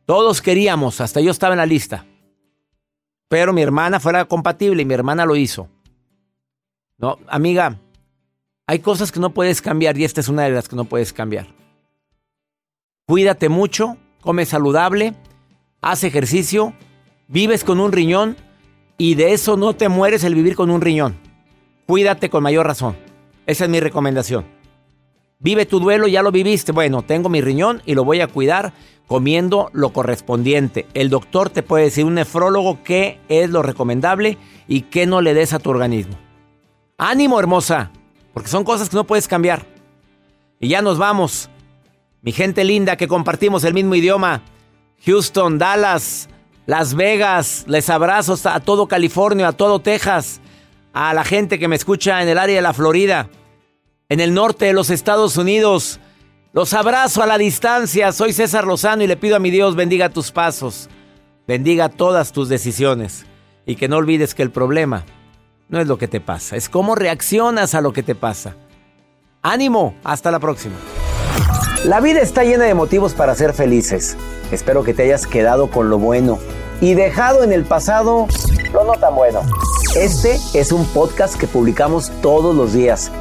Todos 0.05 0.39
queríamos, 0.39 1.01
hasta 1.01 1.19
yo 1.19 1.31
estaba 1.31 1.55
en 1.55 1.57
la 1.57 1.65
lista. 1.65 2.05
Pero 3.27 3.53
mi 3.53 3.63
hermana 3.63 3.99
fuera 3.99 4.25
compatible 4.25 4.83
y 4.83 4.85
mi 4.85 4.93
hermana 4.93 5.25
lo 5.25 5.35
hizo. 5.35 5.67
No, 6.99 7.17
amiga, 7.27 7.79
hay 8.67 8.77
cosas 8.77 9.11
que 9.11 9.19
no 9.19 9.33
puedes 9.33 9.63
cambiar 9.63 9.97
y 9.97 10.03
esta 10.03 10.21
es 10.21 10.27
una 10.27 10.43
de 10.43 10.51
las 10.51 10.69
que 10.69 10.75
no 10.75 10.85
puedes 10.85 11.11
cambiar. 11.11 11.47
Cuídate 13.07 13.49
mucho, 13.49 13.97
come 14.21 14.45
saludable, 14.45 15.15
haz 15.81 16.03
ejercicio, 16.03 16.75
vives 17.27 17.63
con 17.63 17.79
un 17.79 17.91
riñón 17.91 18.37
y 18.99 19.15
de 19.15 19.33
eso 19.33 19.57
no 19.57 19.73
te 19.73 19.89
mueres 19.89 20.23
el 20.23 20.35
vivir 20.35 20.55
con 20.55 20.69
un 20.69 20.81
riñón. 20.81 21.17
Cuídate 21.87 22.29
con 22.29 22.43
mayor 22.43 22.67
razón. 22.67 23.09
Esa 23.51 23.65
es 23.65 23.69
mi 23.69 23.81
recomendación. 23.81 24.45
Vive 25.39 25.65
tu 25.65 25.81
duelo, 25.81 26.07
ya 26.07 26.23
lo 26.23 26.31
viviste. 26.31 26.71
Bueno, 26.71 27.01
tengo 27.01 27.27
mi 27.27 27.41
riñón 27.41 27.81
y 27.85 27.95
lo 27.95 28.05
voy 28.05 28.21
a 28.21 28.27
cuidar 28.27 28.71
comiendo 29.07 29.69
lo 29.73 29.91
correspondiente. 29.91 30.87
El 30.93 31.09
doctor 31.09 31.49
te 31.49 31.61
puede 31.61 31.83
decir, 31.83 32.05
un 32.05 32.13
nefrólogo, 32.13 32.81
qué 32.81 33.19
es 33.27 33.49
lo 33.49 33.61
recomendable 33.61 34.37
y 34.69 34.83
qué 34.83 35.05
no 35.05 35.19
le 35.19 35.33
des 35.33 35.51
a 35.51 35.59
tu 35.59 35.69
organismo. 35.69 36.17
Ánimo, 36.97 37.41
hermosa, 37.41 37.91
porque 38.33 38.47
son 38.47 38.63
cosas 38.63 38.87
que 38.87 38.95
no 38.95 39.03
puedes 39.03 39.27
cambiar. 39.27 39.65
Y 40.61 40.69
ya 40.69 40.81
nos 40.81 40.97
vamos. 40.97 41.49
Mi 42.21 42.31
gente 42.31 42.63
linda 42.63 42.95
que 42.95 43.09
compartimos 43.09 43.65
el 43.65 43.73
mismo 43.73 43.95
idioma. 43.95 44.43
Houston, 45.05 45.57
Dallas, 45.57 46.29
Las 46.67 46.93
Vegas. 46.93 47.65
Les 47.67 47.89
abrazo 47.89 48.37
a 48.47 48.61
todo 48.61 48.87
California, 48.87 49.49
a 49.49 49.51
todo 49.51 49.81
Texas, 49.81 50.39
a 50.93 51.13
la 51.13 51.25
gente 51.25 51.59
que 51.59 51.67
me 51.67 51.75
escucha 51.75 52.21
en 52.21 52.29
el 52.29 52.37
área 52.37 52.55
de 52.55 52.61
la 52.61 52.73
Florida, 52.73 53.27
en 54.11 54.19
el 54.19 54.33
norte 54.33 54.65
de 54.65 54.73
los 54.73 54.89
Estados 54.89 55.37
Unidos. 55.37 56.01
Los 56.51 56.73
abrazo 56.73 57.23
a 57.23 57.27
la 57.27 57.37
distancia. 57.37 58.11
Soy 58.11 58.33
César 58.33 58.67
Lozano 58.67 59.03
y 59.03 59.07
le 59.07 59.15
pido 59.15 59.37
a 59.37 59.39
mi 59.39 59.51
Dios 59.51 59.77
bendiga 59.77 60.09
tus 60.09 60.33
pasos, 60.33 60.89
bendiga 61.47 61.87
todas 61.87 62.33
tus 62.33 62.49
decisiones 62.49 63.25
y 63.65 63.77
que 63.77 63.87
no 63.87 63.95
olvides 63.95 64.35
que 64.35 64.43
el 64.43 64.51
problema 64.51 65.05
no 65.69 65.79
es 65.79 65.87
lo 65.87 65.97
que 65.97 66.09
te 66.09 66.19
pasa, 66.19 66.57
es 66.57 66.67
cómo 66.67 66.95
reaccionas 66.95 67.73
a 67.73 67.79
lo 67.79 67.93
que 67.93 68.03
te 68.03 68.13
pasa. 68.13 68.57
Ánimo, 69.43 69.95
hasta 70.03 70.29
la 70.29 70.39
próxima. 70.39 70.75
La 71.85 72.01
vida 72.01 72.19
está 72.19 72.43
llena 72.43 72.65
de 72.65 72.73
motivos 72.73 73.13
para 73.13 73.33
ser 73.33 73.53
felices. 73.53 74.17
Espero 74.51 74.83
que 74.83 74.93
te 74.93 75.03
hayas 75.03 75.25
quedado 75.25 75.71
con 75.71 75.89
lo 75.89 75.97
bueno 75.97 76.37
y 76.81 76.95
dejado 76.95 77.45
en 77.45 77.53
el 77.53 77.63
pasado 77.63 78.27
lo 78.73 78.83
no 78.83 78.91
tan 78.95 79.15
bueno. 79.15 79.39
Este 79.95 80.37
es 80.53 80.73
un 80.73 80.85
podcast 80.87 81.39
que 81.39 81.47
publicamos 81.47 82.11
todos 82.21 82.53
los 82.53 82.73
días 82.73 83.09